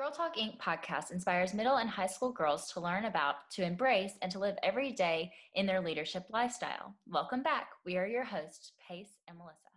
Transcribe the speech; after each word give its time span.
Girl 0.00 0.10
Talk 0.10 0.36
Inc. 0.36 0.56
podcast 0.56 1.10
inspires 1.10 1.52
middle 1.52 1.76
and 1.76 1.90
high 1.90 2.06
school 2.06 2.32
girls 2.32 2.72
to 2.72 2.80
learn 2.80 3.04
about, 3.04 3.50
to 3.50 3.62
embrace, 3.62 4.14
and 4.22 4.32
to 4.32 4.38
live 4.38 4.56
every 4.62 4.92
day 4.92 5.30
in 5.54 5.66
their 5.66 5.82
leadership 5.82 6.24
lifestyle. 6.30 6.94
Welcome 7.06 7.42
back. 7.42 7.68
We 7.84 7.98
are 7.98 8.06
your 8.06 8.24
hosts, 8.24 8.72
Pace 8.88 9.18
and 9.28 9.36
Melissa. 9.36 9.69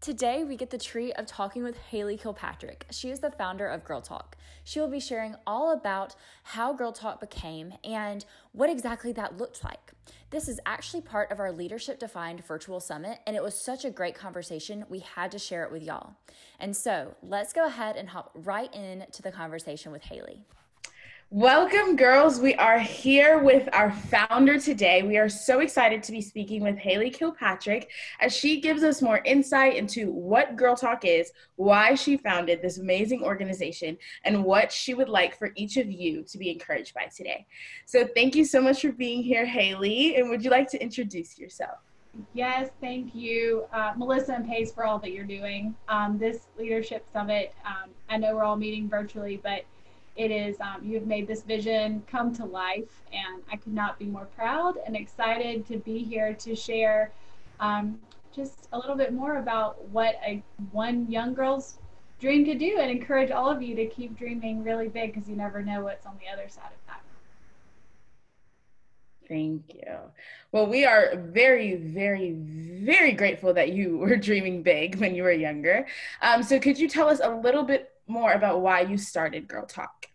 Today, 0.00 0.44
we 0.44 0.56
get 0.56 0.70
the 0.70 0.78
treat 0.78 1.12
of 1.16 1.26
talking 1.26 1.62
with 1.62 1.76
Haley 1.76 2.16
Kilpatrick. 2.16 2.86
She 2.90 3.10
is 3.10 3.20
the 3.20 3.30
founder 3.30 3.66
of 3.66 3.84
Girl 3.84 4.00
Talk. 4.00 4.34
She 4.64 4.80
will 4.80 4.88
be 4.88 4.98
sharing 4.98 5.36
all 5.46 5.72
about 5.72 6.14
how 6.42 6.72
Girl 6.72 6.90
Talk 6.90 7.20
became 7.20 7.74
and 7.84 8.24
what 8.52 8.70
exactly 8.70 9.12
that 9.12 9.36
looked 9.36 9.62
like. 9.62 9.92
This 10.30 10.48
is 10.48 10.58
actually 10.64 11.02
part 11.02 11.30
of 11.30 11.38
our 11.38 11.52
Leadership 11.52 11.98
Defined 11.98 12.42
virtual 12.46 12.80
summit, 12.80 13.18
and 13.26 13.36
it 13.36 13.42
was 13.42 13.54
such 13.54 13.84
a 13.84 13.90
great 13.90 14.14
conversation. 14.14 14.86
We 14.88 15.00
had 15.00 15.30
to 15.32 15.38
share 15.38 15.64
it 15.64 15.70
with 15.70 15.82
y'all. 15.82 16.14
And 16.58 16.74
so, 16.74 17.14
let's 17.22 17.52
go 17.52 17.66
ahead 17.66 17.96
and 17.96 18.08
hop 18.08 18.30
right 18.34 18.72
into 18.74 19.20
the 19.20 19.30
conversation 19.30 19.92
with 19.92 20.04
Haley. 20.04 20.46
Welcome, 21.32 21.94
girls. 21.94 22.40
We 22.40 22.56
are 22.56 22.80
here 22.80 23.38
with 23.38 23.68
our 23.72 23.92
founder 23.92 24.58
today. 24.58 25.04
We 25.04 25.16
are 25.16 25.28
so 25.28 25.60
excited 25.60 26.02
to 26.02 26.10
be 26.10 26.20
speaking 26.20 26.60
with 26.60 26.76
Haley 26.76 27.08
Kilpatrick 27.08 27.88
as 28.18 28.36
she 28.36 28.60
gives 28.60 28.82
us 28.82 29.00
more 29.00 29.20
insight 29.24 29.76
into 29.76 30.10
what 30.10 30.56
Girl 30.56 30.74
Talk 30.74 31.04
is, 31.04 31.30
why 31.54 31.94
she 31.94 32.16
founded 32.16 32.60
this 32.60 32.78
amazing 32.78 33.22
organization, 33.22 33.96
and 34.24 34.42
what 34.42 34.72
she 34.72 34.92
would 34.92 35.08
like 35.08 35.38
for 35.38 35.52
each 35.54 35.76
of 35.76 35.88
you 35.88 36.24
to 36.24 36.36
be 36.36 36.50
encouraged 36.50 36.94
by 36.94 37.04
today. 37.04 37.46
So, 37.86 38.08
thank 38.12 38.34
you 38.34 38.44
so 38.44 38.60
much 38.60 38.80
for 38.82 38.90
being 38.90 39.22
here, 39.22 39.46
Haley. 39.46 40.16
And 40.16 40.30
would 40.30 40.42
you 40.42 40.50
like 40.50 40.68
to 40.70 40.82
introduce 40.82 41.38
yourself? 41.38 41.78
Yes, 42.34 42.70
thank 42.80 43.14
you, 43.14 43.66
uh, 43.72 43.92
Melissa 43.96 44.34
and 44.34 44.48
Pace, 44.48 44.72
for 44.72 44.84
all 44.84 44.98
that 44.98 45.12
you're 45.12 45.24
doing. 45.24 45.76
Um, 45.88 46.18
this 46.18 46.48
leadership 46.58 47.06
summit, 47.12 47.54
um, 47.64 47.90
I 48.08 48.16
know 48.16 48.34
we're 48.34 48.42
all 48.42 48.56
meeting 48.56 48.88
virtually, 48.88 49.40
but 49.40 49.64
it 50.16 50.30
is 50.30 50.60
um, 50.60 50.82
you 50.82 50.94
have 50.94 51.06
made 51.06 51.26
this 51.26 51.42
vision 51.42 52.02
come 52.06 52.34
to 52.34 52.44
life 52.44 53.02
and 53.12 53.42
i 53.52 53.56
could 53.56 53.72
not 53.72 53.98
be 53.98 54.06
more 54.06 54.26
proud 54.36 54.76
and 54.86 54.96
excited 54.96 55.66
to 55.66 55.78
be 55.78 55.98
here 55.98 56.34
to 56.34 56.54
share 56.54 57.12
um, 57.60 57.98
just 58.34 58.68
a 58.72 58.78
little 58.78 58.96
bit 58.96 59.12
more 59.12 59.38
about 59.38 59.82
what 59.88 60.16
a 60.26 60.42
one 60.72 61.10
young 61.10 61.34
girl's 61.34 61.78
dream 62.20 62.44
could 62.44 62.58
do 62.58 62.78
and 62.78 62.90
encourage 62.90 63.30
all 63.30 63.50
of 63.50 63.62
you 63.62 63.74
to 63.74 63.86
keep 63.86 64.16
dreaming 64.16 64.62
really 64.62 64.88
big 64.88 65.14
because 65.14 65.28
you 65.28 65.36
never 65.36 65.62
know 65.62 65.82
what's 65.82 66.06
on 66.06 66.16
the 66.20 66.28
other 66.32 66.48
side 66.48 66.66
of 66.66 66.86
that 66.86 67.00
Thank 69.30 69.74
you. 69.74 69.96
Well, 70.50 70.66
we 70.66 70.84
are 70.84 71.14
very, 71.14 71.76
very, 71.76 72.32
very 72.32 73.12
grateful 73.12 73.54
that 73.54 73.70
you 73.70 73.96
were 73.98 74.16
dreaming 74.16 74.64
big 74.64 74.96
when 74.96 75.14
you 75.14 75.22
were 75.22 75.30
younger. 75.30 75.86
Um, 76.20 76.42
so, 76.42 76.58
could 76.58 76.76
you 76.76 76.88
tell 76.88 77.08
us 77.08 77.20
a 77.22 77.30
little 77.36 77.62
bit 77.62 77.92
more 78.10 78.32
about 78.32 78.60
why 78.60 78.80
you 78.80 78.98
started 78.98 79.48
Girl 79.48 79.64
Talk? 79.64 80.06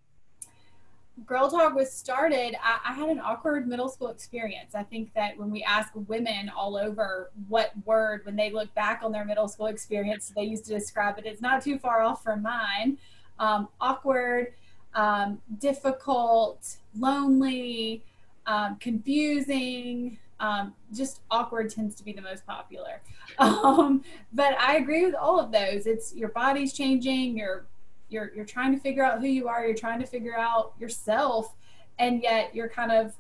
Girl 1.26 1.50
Talk 1.50 1.74
was 1.74 1.92
started, 1.92 2.56
I, 2.62 2.92
I, 2.92 2.94
had 2.94 3.08
an 3.08 3.22
awkward 3.22 3.70
middle 3.70 3.88
school 3.88 4.10
experience. 4.10 4.76
I 4.76 4.84
think 4.84 5.14
that 5.14 5.38
when 5.38 5.50
we 5.50 5.64
ask 5.64 5.94
women 6.08 6.50
all 6.50 6.76
over 6.76 7.32
what 7.48 7.72
word, 7.86 8.26
when 8.26 8.36
they 8.36 8.52
look 8.52 8.74
back 8.76 9.00
on 9.02 9.14
their 9.14 9.24
middle 9.24 9.48
school 9.48 9.68
experience, 9.68 10.34
they 10.36 10.44
used 10.44 10.66
to 10.66 10.74
describe 10.74 11.18
it, 11.18 11.26
it's 11.26 11.42
not 11.42 11.64
too 11.64 11.80
far 11.80 12.02
off 12.02 12.22
from 12.22 12.42
mine. 12.42 12.98
Um, 13.40 13.70
awkward, 13.80 14.54
um, 14.94 15.42
difficult, 15.60 16.78
lonely, 17.00 18.04
um, 18.46 18.76
confusing, 18.82 20.20
um, 20.42 20.74
just 20.94 21.22
awkward 21.32 21.70
tends 21.70 21.96
to 21.96 22.04
be 22.04 22.12
the 22.12 22.22
most 22.22 22.46
popular. 22.46 23.02
Um, 23.40 24.04
but 24.32 24.56
I 24.60 24.78
agree 24.78 25.04
with 25.04 25.16
all 25.16 25.40
of 25.40 25.52
those. 25.52 25.88
It's 25.88 26.16
your 26.16 26.30
body's 26.30 26.72
changing, 26.72 27.38
your 27.38 27.66
you're 28.10 28.32
you're 28.36 28.46
trying 28.46 28.74
to 28.74 28.80
figure 28.80 29.04
out 29.04 29.20
who 29.20 29.28
you 29.28 29.48
are 29.48 29.66
you're 29.66 29.76
trying 29.76 30.00
to 30.00 30.06
figure 30.06 30.38
out 30.38 30.74
yourself 30.80 31.56
and 32.00 32.22
yet 32.22 32.54
you're 32.54 32.70
kind 32.70 32.92
of 32.92 33.16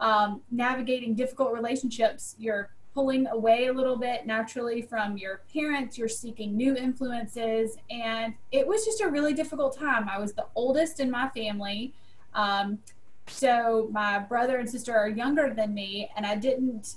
um, 0.00 0.40
navigating 0.50 1.14
difficult 1.14 1.52
relationships. 1.52 2.34
You're 2.38 2.70
pulling 2.92 3.28
away 3.28 3.68
a 3.68 3.72
little 3.72 3.96
bit 3.96 4.26
naturally 4.26 4.82
from 4.82 5.16
your 5.16 5.42
parents 5.52 5.96
you're 5.96 6.08
seeking 6.08 6.56
new 6.56 6.76
influences 6.76 7.78
and 7.90 8.34
it 8.50 8.66
was 8.66 8.84
just 8.84 9.00
a 9.00 9.08
really 9.08 9.32
difficult 9.32 9.76
time. 9.76 10.08
I 10.08 10.18
was 10.18 10.34
the 10.34 10.46
oldest 10.54 11.00
in 11.00 11.10
my 11.10 11.28
family 11.30 11.94
um, 12.34 12.78
so 13.28 13.88
my 13.92 14.18
brother 14.18 14.58
and 14.58 14.68
sister 14.68 14.94
are 14.94 15.08
younger 15.08 15.54
than 15.54 15.72
me 15.72 16.10
and 16.16 16.26
i 16.26 16.34
didn't 16.34 16.96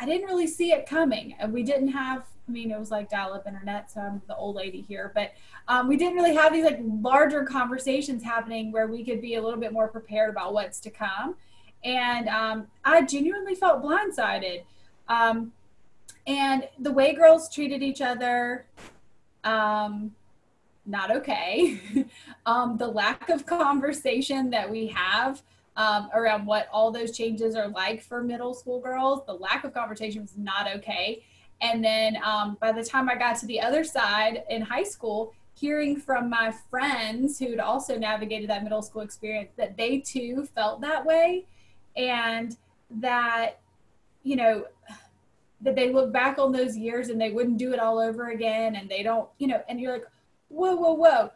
i 0.00 0.06
didn't 0.06 0.26
really 0.26 0.46
see 0.46 0.72
it 0.72 0.86
coming. 0.88 1.34
And 1.38 1.52
we 1.52 1.62
didn't 1.62 1.88
have 1.88 2.24
I 2.50 2.52
mean, 2.52 2.72
it 2.72 2.78
was 2.80 2.90
like 2.90 3.08
dial-up 3.08 3.46
internet, 3.46 3.92
so 3.92 4.00
I'm 4.00 4.22
the 4.26 4.34
old 4.34 4.56
lady 4.56 4.80
here. 4.80 5.12
But 5.14 5.34
um, 5.68 5.86
we 5.86 5.96
didn't 5.96 6.16
really 6.16 6.34
have 6.34 6.52
these 6.52 6.64
like 6.64 6.80
larger 6.82 7.44
conversations 7.44 8.24
happening 8.24 8.72
where 8.72 8.88
we 8.88 9.04
could 9.04 9.20
be 9.20 9.36
a 9.36 9.42
little 9.42 9.58
bit 9.58 9.72
more 9.72 9.86
prepared 9.86 10.30
about 10.30 10.52
what's 10.52 10.80
to 10.80 10.90
come. 10.90 11.36
And 11.84 12.28
um, 12.28 12.66
I 12.84 13.02
genuinely 13.02 13.54
felt 13.54 13.84
blindsided. 13.84 14.64
Um, 15.08 15.52
and 16.26 16.68
the 16.80 16.90
way 16.90 17.14
girls 17.14 17.54
treated 17.54 17.84
each 17.84 18.00
other, 18.00 18.66
um, 19.44 20.12
not 20.84 21.10
okay. 21.10 21.80
Um, 22.46 22.78
the 22.78 22.88
lack 22.88 23.28
of 23.28 23.44
conversation 23.44 24.50
that 24.50 24.68
we 24.68 24.86
have 24.88 25.42
um, 25.76 26.08
around 26.14 26.46
what 26.46 26.68
all 26.72 26.90
those 26.90 27.16
changes 27.16 27.54
are 27.54 27.68
like 27.68 28.02
for 28.02 28.22
middle 28.24 28.54
school 28.54 28.80
girls, 28.80 29.24
the 29.26 29.34
lack 29.34 29.62
of 29.62 29.74
conversation 29.74 30.22
was 30.22 30.36
not 30.36 30.66
okay. 30.76 31.22
And 31.60 31.84
then 31.84 32.16
um, 32.24 32.56
by 32.60 32.72
the 32.72 32.84
time 32.84 33.08
I 33.08 33.16
got 33.16 33.36
to 33.38 33.46
the 33.46 33.60
other 33.60 33.84
side 33.84 34.44
in 34.48 34.62
high 34.62 34.82
school, 34.82 35.34
hearing 35.54 35.96
from 35.96 36.30
my 36.30 36.52
friends 36.70 37.38
who'd 37.38 37.60
also 37.60 37.98
navigated 37.98 38.48
that 38.48 38.62
middle 38.62 38.82
school 38.82 39.02
experience 39.02 39.50
that 39.56 39.76
they 39.76 39.98
too 39.98 40.46
felt 40.54 40.80
that 40.80 41.04
way 41.04 41.44
and 41.96 42.56
that, 42.90 43.60
you 44.22 44.36
know, 44.36 44.64
that 45.60 45.76
they 45.76 45.92
look 45.92 46.12
back 46.12 46.38
on 46.38 46.52
those 46.52 46.76
years 46.76 47.10
and 47.10 47.20
they 47.20 47.30
wouldn't 47.30 47.58
do 47.58 47.74
it 47.74 47.78
all 47.78 47.98
over 47.98 48.30
again 48.30 48.76
and 48.76 48.88
they 48.88 49.02
don't, 49.02 49.28
you 49.38 49.46
know, 49.46 49.62
and 49.68 49.78
you're 49.78 49.92
like, 49.92 50.06
whoa, 50.48 50.74
whoa, 50.74 50.94
whoa. 50.94 51.30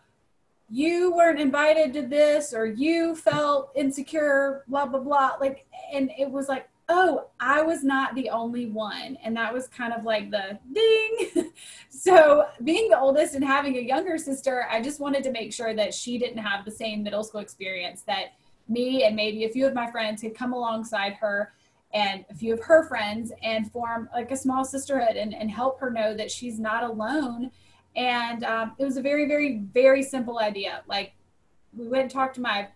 You 0.71 1.15
weren't 1.15 1.39
invited 1.39 1.93
to 1.93 2.03
this, 2.03 2.55
or 2.55 2.65
you 2.65 3.15
felt 3.15 3.71
insecure, 3.77 4.65
blah, 4.67 4.87
blah, 4.87 5.01
blah. 5.01 5.33
Like, 5.39 5.67
and 5.93 6.11
it 6.19 6.31
was 6.31 6.49
like, 6.49 6.69
oh, 6.89 7.28
I 7.41 7.62
was 7.62 7.83
not 7.83 8.15
the 8.15 8.31
only 8.31 8.67
one. 8.67 9.17
And 9.25 9.37
that 9.37 9.53
was 9.53 9.69
kind 9.69 9.93
of 9.93 10.05
like 10.05 10.31
the 10.31 10.59
ding. 10.72 11.53
so, 11.89 12.47
being 12.62 12.91
the 12.91 12.99
oldest 12.99 13.34
and 13.34 13.45
having 13.45 13.77
a 13.77 13.81
younger 13.81 14.19
sister, 14.19 14.67
I 14.71 14.83
just 14.83 15.00
wanted 15.00 15.23
to 15.25 15.31
make 15.31 15.53
sure 15.53 15.75
that 15.75 15.94
she 15.94 16.19
didn't 16.19 16.39
have 16.39 16.65
the 16.65 16.71
same 16.71 17.03
middle 17.03 17.25
school 17.25 17.41
experience 17.41 18.03
that 18.03 18.34
me 18.69 19.05
and 19.05 19.15
maybe 19.15 19.44
a 19.44 19.50
few 19.50 19.67
of 19.67 19.75
my 19.75 19.91
friends 19.91 20.23
could 20.23 20.34
come 20.34 20.53
alongside 20.53 21.15
her 21.15 21.53
and 21.93 22.25
a 22.31 22.34
few 22.34 22.53
of 22.53 22.61
her 22.61 22.84
friends 22.89 23.33
and 23.43 23.71
form 23.71 24.09
like 24.12 24.31
a 24.31 24.37
small 24.37 24.65
sisterhood 24.65 25.17
and, 25.17 25.33
and 25.33 25.50
help 25.50 25.78
her 25.78 25.91
know 25.91 26.15
that 26.15 26.31
she's 26.31 26.59
not 26.59 26.83
alone. 26.83 27.50
And 27.94 28.43
um, 28.43 28.73
it 28.78 28.84
was 28.84 28.97
a 28.97 29.03
very, 29.03 29.28
very, 29.28 29.59
very 29.73 30.03
simple 30.03 30.41
idea. 30.41 30.83
Like, 30.89 31.12
we 31.73 31.87
went 31.87 32.03
and 32.03 32.11
talked 32.11 32.34
to 32.37 32.41
my 32.41 32.69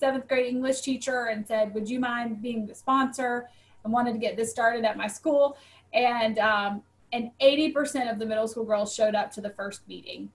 seventh 0.00 0.26
grade 0.26 0.46
English 0.46 0.80
teacher 0.80 1.26
and 1.26 1.46
said, 1.46 1.72
Would 1.74 1.88
you 1.88 2.00
mind 2.00 2.42
being 2.42 2.66
the 2.66 2.74
sponsor? 2.74 3.48
and 3.84 3.92
wanted 3.92 4.12
to 4.12 4.18
get 4.18 4.36
this 4.36 4.50
started 4.50 4.84
at 4.84 4.96
my 4.96 5.06
school. 5.06 5.56
And 5.92 6.38
um, 6.38 6.82
and 7.12 7.30
80% 7.40 8.10
of 8.10 8.20
the 8.20 8.26
middle 8.26 8.46
school 8.46 8.64
girls 8.64 8.94
showed 8.94 9.16
up 9.16 9.32
to 9.32 9.40
the 9.40 9.50
first 9.50 9.86
meeting. 9.88 10.30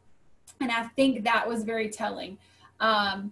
And 0.59 0.69
I 0.69 0.83
think 0.87 1.23
that 1.23 1.47
was 1.47 1.63
very 1.63 1.89
telling. 1.89 2.37
Um, 2.81 3.31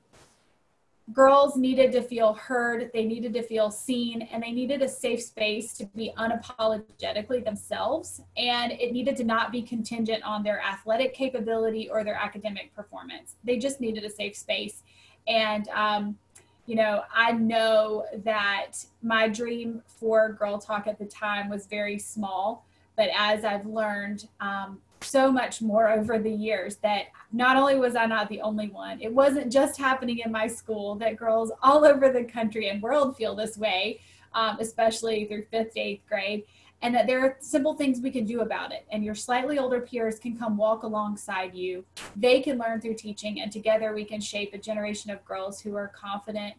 girls 1.11 1.57
needed 1.57 1.91
to 1.91 2.01
feel 2.01 2.33
heard, 2.35 2.89
they 2.93 3.03
needed 3.03 3.33
to 3.33 3.43
feel 3.43 3.69
seen, 3.69 4.21
and 4.21 4.41
they 4.41 4.51
needed 4.51 4.81
a 4.81 4.87
safe 4.87 5.21
space 5.21 5.73
to 5.73 5.85
be 5.87 6.13
unapologetically 6.17 7.43
themselves. 7.43 8.21
And 8.37 8.71
it 8.71 8.93
needed 8.93 9.17
to 9.17 9.25
not 9.25 9.51
be 9.51 9.61
contingent 9.61 10.23
on 10.23 10.41
their 10.41 10.61
athletic 10.61 11.13
capability 11.13 11.89
or 11.89 12.05
their 12.05 12.15
academic 12.15 12.73
performance. 12.73 13.35
They 13.43 13.57
just 13.57 13.81
needed 13.81 14.05
a 14.05 14.09
safe 14.09 14.37
space. 14.37 14.83
And 15.27 15.67
um, 15.69 16.17
you 16.65 16.75
know, 16.75 17.03
I 17.13 17.33
know 17.33 18.05
that 18.23 18.85
my 19.01 19.27
dream 19.27 19.81
for 19.87 20.33
Girl 20.33 20.57
Talk 20.57 20.87
at 20.87 20.97
the 20.97 21.05
time 21.05 21.49
was 21.49 21.67
very 21.67 21.99
small, 21.99 22.65
but 22.95 23.09
as 23.17 23.43
I've 23.43 23.65
learned 23.65 24.27
um, 24.39 24.79
so 25.01 25.31
much 25.31 25.61
more 25.61 25.89
over 25.97 26.19
the 26.19 26.31
years, 26.31 26.77
that 26.77 27.07
not 27.31 27.57
only 27.57 27.77
was 27.77 27.95
I 27.95 28.05
not 28.05 28.29
the 28.29 28.41
only 28.41 28.69
one, 28.69 29.01
it 29.01 29.13
wasn't 29.13 29.51
just 29.51 29.77
happening 29.77 30.19
in 30.19 30.31
my 30.31 30.47
school, 30.47 30.95
that 30.95 31.17
girls 31.17 31.51
all 31.61 31.85
over 31.85 32.09
the 32.09 32.23
country 32.23 32.69
and 32.69 32.81
world 32.81 33.17
feel 33.17 33.35
this 33.35 33.57
way, 33.57 33.99
um, 34.33 34.57
especially 34.59 35.25
through 35.25 35.45
fifth, 35.51 35.75
eighth 35.75 36.07
grade 36.07 36.43
and 36.83 36.93
that 36.93 37.07
there 37.07 37.21
are 37.21 37.37
simple 37.39 37.73
things 37.73 38.01
we 38.01 38.11
can 38.11 38.25
do 38.25 38.41
about 38.41 38.73
it. 38.73 38.85
And 38.91 39.03
your 39.03 39.15
slightly 39.15 39.57
older 39.57 39.79
peers 39.79 40.19
can 40.19 40.37
come 40.37 40.57
walk 40.57 40.83
alongside 40.83 41.55
you. 41.55 41.85
They 42.15 42.41
can 42.41 42.59
learn 42.59 42.81
through 42.81 42.95
teaching, 42.95 43.39
and 43.39 43.51
together 43.51 43.95
we 43.95 44.03
can 44.03 44.19
shape 44.19 44.53
a 44.53 44.57
generation 44.57 45.09
of 45.09 45.23
girls 45.25 45.61
who 45.61 45.75
are 45.75 45.87
confident 45.87 46.55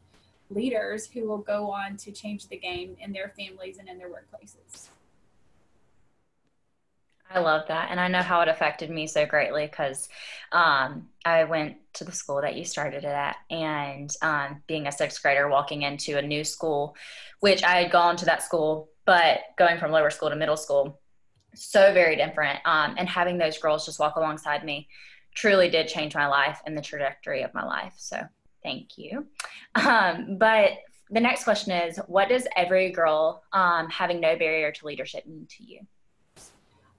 leaders 0.51 1.07
who 1.07 1.29
will 1.29 1.39
go 1.39 1.71
on 1.71 1.97
to 1.99 2.11
change 2.11 2.49
the 2.49 2.57
game 2.57 2.97
in 3.01 3.13
their 3.13 3.33
families 3.37 3.79
and 3.79 3.89
in 3.89 3.99
their 3.99 4.09
workplaces. 4.09 4.89
I 7.31 7.41
love 7.41 7.67
that. 7.69 7.91
And 7.91 7.99
I 7.99 8.09
know 8.09 8.23
how 8.23 8.43
it 8.43 8.49
affected 8.49 8.91
me 8.91 9.07
so 9.07 9.27
greatly 9.27 9.67
because 9.67 10.09
um, 10.53 11.09
I 11.25 11.45
went 11.45 11.77
to 11.95 12.05
the 12.05 12.13
school 12.13 12.41
that 12.43 12.55
you 12.55 12.65
started 12.65 13.05
it 13.05 13.07
at. 13.07 13.37
And 13.51 14.15
um, 14.23 14.63
being 14.67 14.87
a 14.87 14.93
sixth 14.93 15.21
grader, 15.23 15.49
walking 15.49 15.83
into 15.83 16.17
a 16.17 16.23
new 16.23 16.45
school, 16.45 16.97
which 17.41 17.65
I 17.65 17.83
had 17.83 17.91
gone 17.91 18.17
to 18.19 18.27
that 18.27 18.43
school, 18.43 18.89
but 19.05 19.41
going 19.57 19.79
from 19.79 19.91
lower 19.91 20.11
school 20.11 20.31
to 20.31 20.37
middle 20.37 20.57
school, 20.57 21.01
so 21.55 21.93
very 21.93 22.17
different. 22.17 22.59
Um, 22.65 22.95
and 22.99 23.09
having 23.09 23.39
those 23.39 23.59
girls 23.59 23.87
just 23.87 23.99
walk 23.99 24.17
alongside 24.17 24.65
me 24.65 24.89
truly 25.35 25.69
did 25.69 25.89
change 25.89 26.15
my 26.15 26.27
life 26.27 26.61
and 26.67 26.77
the 26.77 26.83
trajectory 26.83 27.43
of 27.43 27.53
my 27.55 27.65
life. 27.65 27.95
So 27.97 28.21
thank 28.63 28.97
you. 28.97 29.27
Um, 29.75 30.39
but 30.39 30.73
the 31.11 31.21
next 31.21 31.45
question 31.45 31.73
is 31.73 31.99
what 32.07 32.29
does 32.29 32.47
every 32.57 32.91
girl 32.91 33.43
um, 33.53 33.89
having 33.91 34.21
no 34.21 34.37
barrier 34.37 34.73
to 34.73 34.87
leadership 34.87 35.27
mean 35.27 35.47
to 35.59 35.65
you? 35.65 35.81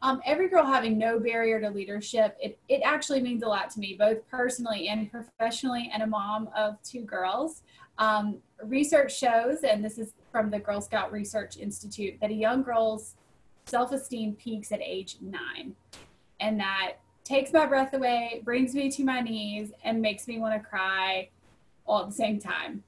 Um, 0.06 0.22
every 0.24 0.50
girl 0.50 0.64
having 0.64 1.00
no 1.00 1.18
barrier 1.20 1.60
to 1.60 1.72
leadership, 1.72 2.38
it, 2.40 2.60
it 2.70 2.82
actually 2.86 3.22
means 3.22 3.42
a 3.42 3.48
lot 3.48 3.72
to 3.72 3.80
me, 3.80 3.96
both 3.98 4.20
personally 4.30 4.88
and 4.88 5.10
professionally, 5.10 5.90
and 5.92 6.04
a 6.04 6.06
mom 6.06 6.48
of 6.56 6.78
two 6.84 7.02
girls. 7.02 7.64
Um, 7.98 8.38
research 8.64 9.18
shows, 9.18 9.64
and 9.64 9.84
this 9.84 9.98
is 9.98 10.14
from 10.32 10.52
the 10.52 10.60
Girl 10.60 10.80
Scout 10.80 11.12
Research 11.12 11.58
Institute, 11.58 12.20
that 12.22 12.30
a 12.30 12.36
young 12.36 12.62
girl's 12.62 13.16
self 13.66 13.92
esteem 13.92 14.34
peaks 14.34 14.72
at 14.72 14.80
age 14.80 15.18
nine. 15.22 15.76
And 16.40 16.60
that 16.60 16.98
takes 17.24 17.52
my 17.52 17.66
breath 17.66 17.96
away, 17.96 18.42
brings 18.46 18.76
me 18.76 18.92
to 18.92 19.04
my 19.04 19.22
knees, 19.22 19.72
and 19.84 20.04
makes 20.04 20.28
me 20.28 20.38
want 20.38 20.54
to 20.54 20.60
cry 20.70 21.30
all 21.88 22.02
at 22.02 22.10
the 22.10 22.16
same 22.16 22.40
time. 22.40 22.84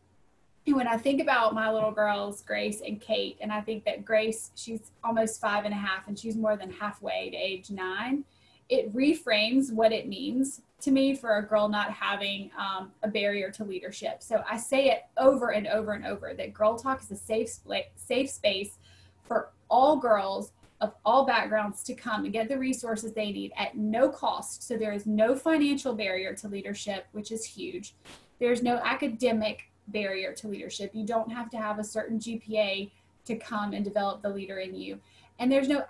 When 0.73 0.87
I 0.87 0.97
think 0.97 1.21
about 1.21 1.53
my 1.53 1.71
little 1.71 1.91
girls, 1.91 2.41
Grace 2.41 2.81
and 2.85 2.99
Kate, 2.99 3.37
and 3.39 3.53
I 3.53 3.61
think 3.61 3.85
that 3.85 4.03
Grace, 4.03 4.51
she's 4.55 4.91
almost 5.01 5.39
five 5.39 5.63
and 5.63 5.73
a 5.73 5.77
half 5.77 6.09
and 6.09 6.19
she's 6.19 6.35
more 6.35 6.57
than 6.57 6.69
halfway 6.69 7.29
to 7.29 7.37
age 7.37 7.71
nine, 7.71 8.25
it 8.67 8.93
reframes 8.93 9.71
what 9.71 9.93
it 9.93 10.09
means 10.09 10.61
to 10.81 10.91
me 10.91 11.15
for 11.15 11.37
a 11.37 11.41
girl 11.41 11.69
not 11.69 11.91
having 11.91 12.51
um, 12.59 12.91
a 13.01 13.07
barrier 13.07 13.49
to 13.51 13.63
leadership. 13.63 14.21
So 14.21 14.43
I 14.49 14.57
say 14.57 14.89
it 14.89 15.03
over 15.15 15.51
and 15.51 15.67
over 15.67 15.93
and 15.93 16.05
over 16.05 16.33
that 16.33 16.53
Girl 16.53 16.77
Talk 16.77 17.01
is 17.01 17.11
a 17.11 17.15
safe, 17.15 17.59
safe 17.95 18.29
space 18.29 18.77
for 19.23 19.51
all 19.69 19.95
girls 19.95 20.51
of 20.81 20.93
all 21.05 21.25
backgrounds 21.25 21.81
to 21.83 21.93
come 21.93 22.25
and 22.25 22.33
get 22.33 22.49
the 22.49 22.57
resources 22.57 23.13
they 23.13 23.31
need 23.31 23.53
at 23.55 23.77
no 23.77 24.09
cost. 24.09 24.67
So 24.67 24.75
there 24.75 24.91
is 24.91 25.05
no 25.05 25.33
financial 25.33 25.95
barrier 25.95 26.35
to 26.35 26.49
leadership, 26.49 27.07
which 27.13 27.31
is 27.31 27.45
huge. 27.45 27.95
There's 28.37 28.61
no 28.61 28.75
academic 28.83 29.71
barrier 29.87 30.33
to 30.33 30.47
leadership. 30.47 30.91
You 30.93 31.05
don't 31.05 31.31
have 31.31 31.49
to 31.51 31.57
have 31.57 31.79
a 31.79 31.83
certain 31.83 32.19
GPA 32.19 32.89
to 33.25 33.35
come 33.35 33.73
and 33.73 33.83
develop 33.83 34.21
the 34.21 34.29
leader 34.29 34.59
in 34.59 34.75
you. 34.75 34.99
And 35.39 35.51
there's 35.51 35.67
no 35.67 35.83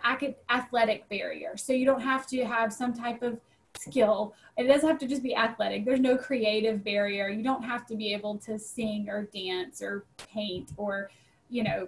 athletic 0.50 1.08
barrier. 1.10 1.56
So 1.56 1.72
you 1.74 1.86
don't 1.86 2.02
have 2.02 2.28
to 2.28 2.44
have 2.44 2.74
some 2.74 2.94
type 2.94 3.22
of 3.22 3.40
skill. 3.78 4.34
It 4.58 4.64
doesn't 4.64 4.88
have 4.88 5.00
to 5.00 5.08
just 5.08 5.24
be 5.24 5.36
athletic. 5.36 5.86
There's 5.86 6.00
no 6.00 6.18
creative 6.18 6.84
barrier. 6.84 7.30
You 7.30 7.44
don't 7.44 7.64
have 7.64 7.86
to 7.88 7.96
be 7.96 8.14
able 8.14 8.38
to 8.40 8.60
sing 8.60 9.08
or 9.10 9.24
dance 9.34 9.82
or 9.82 10.04
paint 10.18 10.72
or, 10.78 11.10
you 11.50 11.64
know, 11.64 11.88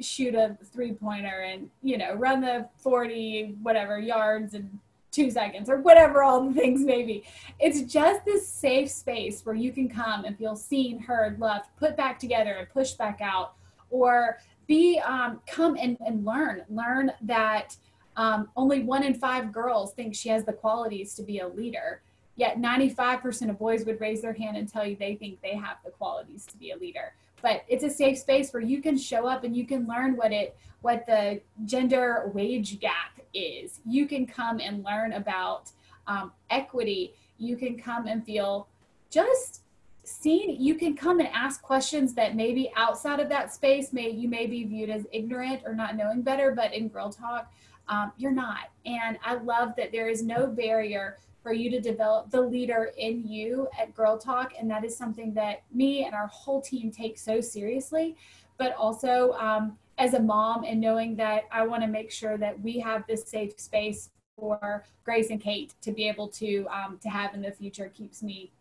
shoot 0.00 0.34
a 0.34 0.56
three 0.72 0.92
pointer 0.92 1.40
and, 1.42 1.70
you 1.82 1.98
know, 1.98 2.14
run 2.14 2.40
the 2.40 2.68
40 2.76 3.56
whatever 3.62 3.98
yards 3.98 4.54
and 4.54 4.78
two 5.18 5.30
seconds 5.30 5.68
or 5.68 5.78
whatever 5.78 6.22
all 6.22 6.48
the 6.48 6.54
things 6.54 6.80
may 6.84 7.02
be. 7.02 7.24
It's 7.58 7.82
just 7.92 8.24
this 8.24 8.48
safe 8.48 8.88
space 8.88 9.44
where 9.44 9.54
you 9.54 9.72
can 9.72 9.88
come 9.88 10.24
and 10.24 10.38
feel 10.38 10.54
seen, 10.54 11.00
heard, 11.00 11.40
loved, 11.40 11.66
put 11.76 11.96
back 11.96 12.18
together 12.20 12.52
and 12.52 12.68
pushed 12.70 12.96
back 12.96 13.20
out, 13.20 13.54
or 13.90 14.38
be 14.68 15.00
um, 15.00 15.40
come 15.46 15.76
and, 15.76 15.96
and 16.06 16.24
learn. 16.24 16.62
Learn 16.70 17.10
that 17.22 17.76
um, 18.16 18.48
only 18.56 18.82
one 18.82 19.02
in 19.02 19.14
five 19.14 19.52
girls 19.52 19.92
think 19.92 20.14
she 20.14 20.28
has 20.28 20.44
the 20.44 20.52
qualities 20.52 21.14
to 21.14 21.22
be 21.22 21.40
a 21.40 21.48
leader. 21.48 22.00
Yet 22.36 22.58
95% 22.58 23.50
of 23.50 23.58
boys 23.58 23.84
would 23.84 24.00
raise 24.00 24.22
their 24.22 24.32
hand 24.32 24.56
and 24.56 24.72
tell 24.72 24.86
you 24.86 24.94
they 24.94 25.16
think 25.16 25.40
they 25.42 25.56
have 25.56 25.78
the 25.84 25.90
qualities 25.90 26.46
to 26.46 26.56
be 26.56 26.70
a 26.70 26.76
leader. 26.76 27.14
But 27.42 27.64
it's 27.68 27.82
a 27.82 27.90
safe 27.90 28.18
space 28.18 28.52
where 28.52 28.62
you 28.62 28.80
can 28.80 28.96
show 28.96 29.26
up 29.26 29.42
and 29.42 29.56
you 29.56 29.66
can 29.66 29.88
learn 29.88 30.16
what 30.16 30.32
it 30.32 30.56
what 30.80 31.06
the 31.06 31.40
gender 31.64 32.30
wage 32.32 32.78
gap 32.78 33.17
is. 33.34 33.80
You 33.86 34.06
can 34.06 34.26
come 34.26 34.60
and 34.60 34.84
learn 34.84 35.12
about 35.12 35.70
um, 36.06 36.32
equity. 36.50 37.14
You 37.38 37.56
can 37.56 37.78
come 37.78 38.06
and 38.06 38.24
feel 38.24 38.68
just 39.10 39.62
seen. 40.04 40.60
You 40.60 40.74
can 40.74 40.96
come 40.96 41.20
and 41.20 41.28
ask 41.28 41.62
questions 41.62 42.14
that 42.14 42.34
maybe 42.34 42.72
outside 42.76 43.20
of 43.20 43.28
that 43.28 43.52
space, 43.52 43.92
may 43.92 44.10
you 44.10 44.28
may 44.28 44.46
be 44.46 44.64
viewed 44.64 44.90
as 44.90 45.06
ignorant 45.12 45.62
or 45.66 45.74
not 45.74 45.96
knowing 45.96 46.22
better, 46.22 46.52
but 46.52 46.72
in 46.72 46.88
Girl 46.88 47.10
Talk, 47.10 47.52
um, 47.88 48.12
you're 48.16 48.32
not. 48.32 48.70
And 48.86 49.18
I 49.24 49.34
love 49.34 49.74
that 49.76 49.92
there 49.92 50.08
is 50.08 50.22
no 50.22 50.46
barrier 50.46 51.18
for 51.42 51.52
you 51.52 51.70
to 51.70 51.80
develop 51.80 52.30
the 52.30 52.40
leader 52.40 52.90
in 52.98 53.26
you 53.26 53.68
at 53.78 53.94
Girl 53.94 54.18
Talk. 54.18 54.52
And 54.58 54.70
that 54.70 54.84
is 54.84 54.96
something 54.96 55.32
that 55.34 55.62
me 55.72 56.04
and 56.04 56.14
our 56.14 56.26
whole 56.26 56.60
team 56.60 56.90
take 56.90 57.18
so 57.18 57.40
seriously. 57.40 58.16
But 58.56 58.74
also, 58.74 59.32
um, 59.34 59.78
as 59.98 60.14
a 60.14 60.20
mom, 60.20 60.64
and 60.64 60.80
knowing 60.80 61.16
that 61.16 61.44
I 61.50 61.66
want 61.66 61.82
to 61.82 61.88
make 61.88 62.10
sure 62.10 62.38
that 62.38 62.60
we 62.60 62.78
have 62.78 63.06
this 63.06 63.24
safe 63.24 63.58
space 63.58 64.10
for 64.38 64.84
Grace 65.04 65.30
and 65.30 65.40
Kate 65.40 65.74
to 65.82 65.92
be 65.92 66.08
able 66.08 66.28
to 66.28 66.66
um, 66.70 66.98
to 67.02 67.08
have 67.08 67.34
in 67.34 67.42
the 67.42 67.50
future 67.50 67.90
keeps 67.94 68.22
me 68.22 68.52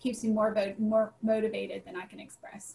keeps 0.00 0.24
me 0.24 0.30
more 0.30 0.54
more 0.78 1.12
motivated 1.22 1.84
than 1.84 1.96
I 1.96 2.06
can 2.06 2.20
express. 2.20 2.74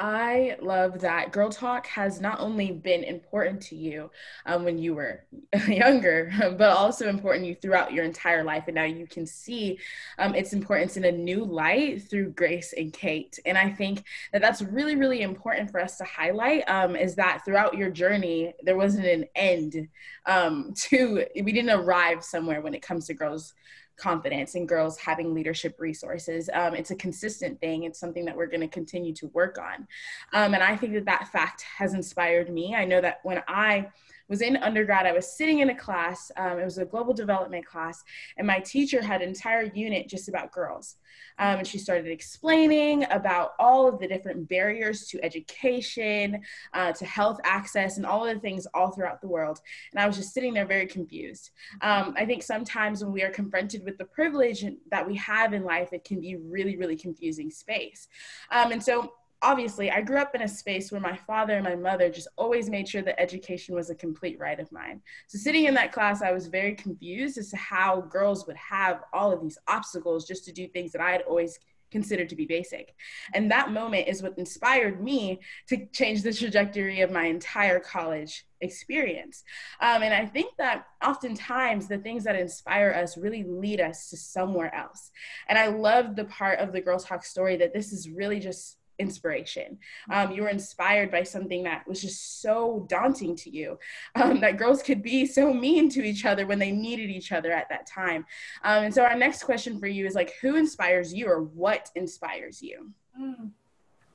I 0.00 0.56
love 0.60 1.00
that 1.00 1.32
Girl 1.32 1.50
Talk 1.50 1.88
has 1.88 2.20
not 2.20 2.38
only 2.38 2.70
been 2.70 3.02
important 3.02 3.60
to 3.62 3.76
you 3.76 4.12
um, 4.46 4.64
when 4.64 4.78
you 4.78 4.94
were 4.94 5.24
younger, 5.66 6.30
but 6.56 6.70
also 6.70 7.08
important 7.08 7.46
you 7.46 7.56
throughout 7.56 7.92
your 7.92 8.04
entire 8.04 8.44
life. 8.44 8.64
And 8.68 8.76
now 8.76 8.84
you 8.84 9.08
can 9.08 9.26
see 9.26 9.78
um, 10.18 10.36
its 10.36 10.52
importance 10.52 10.96
in 10.96 11.04
a 11.04 11.10
new 11.10 11.44
light 11.44 12.08
through 12.08 12.30
Grace 12.30 12.72
and 12.74 12.92
Kate. 12.92 13.40
And 13.44 13.58
I 13.58 13.70
think 13.70 14.04
that 14.32 14.40
that's 14.40 14.62
really, 14.62 14.94
really 14.94 15.22
important 15.22 15.70
for 15.70 15.80
us 15.80 15.96
to 15.98 16.04
highlight 16.04 16.68
um, 16.68 16.94
is 16.94 17.16
that 17.16 17.44
throughout 17.44 17.74
your 17.74 17.90
journey, 17.90 18.54
there 18.62 18.76
wasn't 18.76 19.06
an 19.06 19.24
end 19.34 19.88
um, 20.26 20.74
to, 20.76 21.26
we 21.42 21.50
didn't 21.50 21.70
arrive 21.70 22.22
somewhere 22.22 22.60
when 22.60 22.74
it 22.74 22.82
comes 22.82 23.06
to 23.06 23.14
girls 23.14 23.52
confidence 23.98 24.54
and 24.54 24.68
girls 24.68 24.96
having 24.98 25.34
leadership 25.34 25.76
resources. 25.78 26.48
Um, 26.52 26.74
it's 26.74 26.90
a 26.90 26.96
consistent 26.96 27.60
thing. 27.60 27.84
It's 27.84 27.98
something 27.98 28.24
that 28.24 28.36
we're 28.36 28.46
going 28.46 28.60
to 28.60 28.68
continue 28.68 29.12
to 29.14 29.26
work 29.28 29.58
on. 29.58 29.86
Um, 30.32 30.54
and 30.54 30.62
I 30.62 30.76
think 30.76 30.94
that 30.94 31.04
that 31.06 31.28
fact 31.28 31.62
has 31.62 31.94
inspired 31.94 32.50
me. 32.50 32.74
I 32.74 32.84
know 32.84 33.00
that 33.00 33.20
when 33.22 33.42
I 33.48 33.88
was 34.28 34.42
in 34.42 34.56
undergrad, 34.58 35.06
I 35.06 35.12
was 35.12 35.36
sitting 35.36 35.60
in 35.60 35.70
a 35.70 35.74
class, 35.74 36.30
um, 36.36 36.58
it 36.58 36.64
was 36.64 36.78
a 36.78 36.84
global 36.84 37.14
development 37.14 37.64
class, 37.66 38.04
and 38.36 38.46
my 38.46 38.60
teacher 38.60 39.02
had 39.02 39.22
an 39.22 39.28
entire 39.28 39.62
unit 39.74 40.08
just 40.08 40.28
about 40.28 40.52
girls. 40.52 40.96
Um, 41.38 41.58
and 41.58 41.66
she 41.66 41.78
started 41.78 42.08
explaining 42.08 43.04
about 43.10 43.52
all 43.58 43.88
of 43.88 43.98
the 43.98 44.08
different 44.08 44.48
barriers 44.48 45.06
to 45.08 45.24
education, 45.24 46.42
uh, 46.74 46.92
to 46.92 47.04
health 47.04 47.38
access, 47.44 47.96
and 47.96 48.04
all 48.04 48.26
of 48.26 48.34
the 48.34 48.40
things 48.40 48.66
all 48.74 48.90
throughout 48.90 49.20
the 49.20 49.28
world. 49.28 49.60
And 49.92 50.00
I 50.00 50.06
was 50.06 50.16
just 50.16 50.34
sitting 50.34 50.52
there 50.52 50.66
very 50.66 50.86
confused. 50.86 51.50
Um, 51.80 52.14
I 52.16 52.26
think 52.26 52.42
sometimes 52.42 53.02
when 53.02 53.12
we 53.12 53.22
are 53.22 53.30
confronted 53.30 53.84
with 53.84 53.98
the 53.98 54.04
privilege 54.04 54.64
that 54.90 55.06
we 55.06 55.14
have 55.16 55.52
in 55.52 55.64
life, 55.64 55.92
it 55.92 56.04
can 56.04 56.20
be 56.20 56.36
really, 56.36 56.76
really 56.76 56.96
confusing 56.96 57.50
space. 57.50 58.08
Um, 58.50 58.72
and 58.72 58.82
so 58.82 59.12
obviously 59.42 59.90
i 59.90 60.00
grew 60.00 60.18
up 60.18 60.34
in 60.34 60.42
a 60.42 60.48
space 60.48 60.90
where 60.90 61.00
my 61.00 61.16
father 61.16 61.54
and 61.54 61.64
my 61.64 61.76
mother 61.76 62.10
just 62.10 62.28
always 62.36 62.68
made 62.68 62.88
sure 62.88 63.02
that 63.02 63.20
education 63.20 63.74
was 63.74 63.90
a 63.90 63.94
complete 63.94 64.38
right 64.38 64.60
of 64.60 64.70
mine. 64.72 65.00
So 65.26 65.38
sitting 65.38 65.66
in 65.66 65.74
that 65.74 65.92
class 65.92 66.22
i 66.22 66.32
was 66.32 66.46
very 66.46 66.74
confused 66.74 67.38
as 67.38 67.50
to 67.50 67.56
how 67.56 68.02
girls 68.02 68.46
would 68.46 68.56
have 68.56 69.02
all 69.12 69.32
of 69.32 69.40
these 69.40 69.58
obstacles 69.68 70.26
just 70.26 70.44
to 70.46 70.52
do 70.52 70.66
things 70.68 70.92
that 70.92 71.00
i 71.00 71.10
had 71.10 71.22
always 71.22 71.58
considered 71.90 72.28
to 72.28 72.36
be 72.36 72.46
basic. 72.46 72.94
And 73.34 73.50
that 73.50 73.72
moment 73.72 74.08
is 74.08 74.22
what 74.22 74.36
inspired 74.36 75.02
me 75.02 75.40
to 75.68 75.86
change 75.86 76.22
the 76.22 76.32
trajectory 76.32 77.00
of 77.00 77.10
my 77.10 77.26
entire 77.26 77.80
college 77.80 78.44
experience. 78.60 79.44
Um, 79.80 80.02
and 80.02 80.12
i 80.12 80.26
think 80.26 80.56
that 80.58 80.86
oftentimes 81.04 81.86
the 81.86 81.98
things 81.98 82.24
that 82.24 82.34
inspire 82.34 82.90
us 82.90 83.16
really 83.16 83.44
lead 83.44 83.80
us 83.80 84.10
to 84.10 84.16
somewhere 84.16 84.74
else. 84.74 85.12
And 85.48 85.56
i 85.56 85.68
love 85.68 86.16
the 86.16 86.24
part 86.24 86.58
of 86.58 86.72
the 86.72 86.80
girl 86.80 86.98
talk 86.98 87.24
story 87.24 87.56
that 87.58 87.72
this 87.72 87.92
is 87.92 88.10
really 88.10 88.40
just 88.40 88.77
inspiration. 88.98 89.78
Um, 90.10 90.32
you 90.32 90.42
were 90.42 90.48
inspired 90.48 91.10
by 91.10 91.22
something 91.22 91.62
that 91.64 91.86
was 91.86 92.00
just 92.00 92.40
so 92.42 92.86
daunting 92.88 93.36
to 93.36 93.50
you, 93.50 93.78
um, 94.14 94.40
that 94.40 94.56
girls 94.56 94.82
could 94.82 95.02
be 95.02 95.26
so 95.26 95.52
mean 95.52 95.88
to 95.90 96.02
each 96.04 96.24
other 96.24 96.46
when 96.46 96.58
they 96.58 96.72
needed 96.72 97.10
each 97.10 97.32
other 97.32 97.52
at 97.52 97.68
that 97.68 97.86
time. 97.86 98.26
Um, 98.64 98.84
and 98.84 98.94
so, 98.94 99.04
our 99.04 99.16
next 99.16 99.44
question 99.44 99.78
for 99.78 99.86
you 99.86 100.06
is 100.06 100.14
like, 100.14 100.34
who 100.40 100.56
inspires 100.56 101.12
you 101.14 101.26
or 101.26 101.42
what 101.42 101.90
inspires 101.94 102.62
you? 102.62 102.90
Mm. 103.20 103.50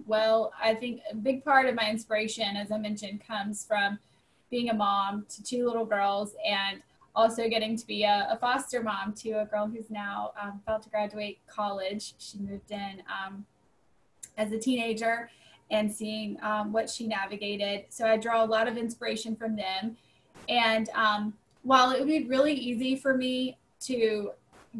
Well, 0.05 0.51
I 0.61 0.75
think 0.75 1.01
a 1.09 1.15
big 1.15 1.45
part 1.45 1.67
of 1.67 1.75
my 1.75 1.89
inspiration, 1.89 2.57
as 2.57 2.71
I 2.71 2.77
mentioned, 2.77 3.25
comes 3.25 3.65
from 3.65 3.99
being 4.49 4.69
a 4.69 4.73
mom 4.73 5.25
to 5.29 5.43
two 5.43 5.65
little 5.65 5.85
girls 5.85 6.35
and 6.45 6.81
also 7.15 7.47
getting 7.47 7.77
to 7.77 7.87
be 7.87 8.03
a, 8.03 8.27
a 8.31 8.37
foster 8.37 8.81
mom 8.81 9.13
to 9.13 9.31
a 9.31 9.45
girl 9.45 9.67
who's 9.67 9.89
now 9.89 10.31
um, 10.41 10.61
about 10.63 10.81
to 10.83 10.89
graduate 10.89 11.39
college. 11.47 12.15
She 12.17 12.39
moved 12.39 12.71
in 12.71 13.03
um, 13.07 13.45
as 14.37 14.51
a 14.51 14.59
teenager 14.59 15.29
and 15.71 15.91
seeing 15.91 16.37
um, 16.41 16.71
what 16.71 16.89
she 16.89 17.07
navigated. 17.07 17.85
So 17.89 18.05
I 18.05 18.17
draw 18.17 18.43
a 18.43 18.45
lot 18.45 18.67
of 18.67 18.77
inspiration 18.77 19.35
from 19.35 19.55
them. 19.55 19.97
And 20.49 20.89
um, 20.89 21.33
while 21.63 21.91
it 21.91 21.99
would 21.99 22.07
be 22.07 22.25
really 22.25 22.53
easy 22.53 22.95
for 22.95 23.15
me 23.15 23.57
to 23.81 24.31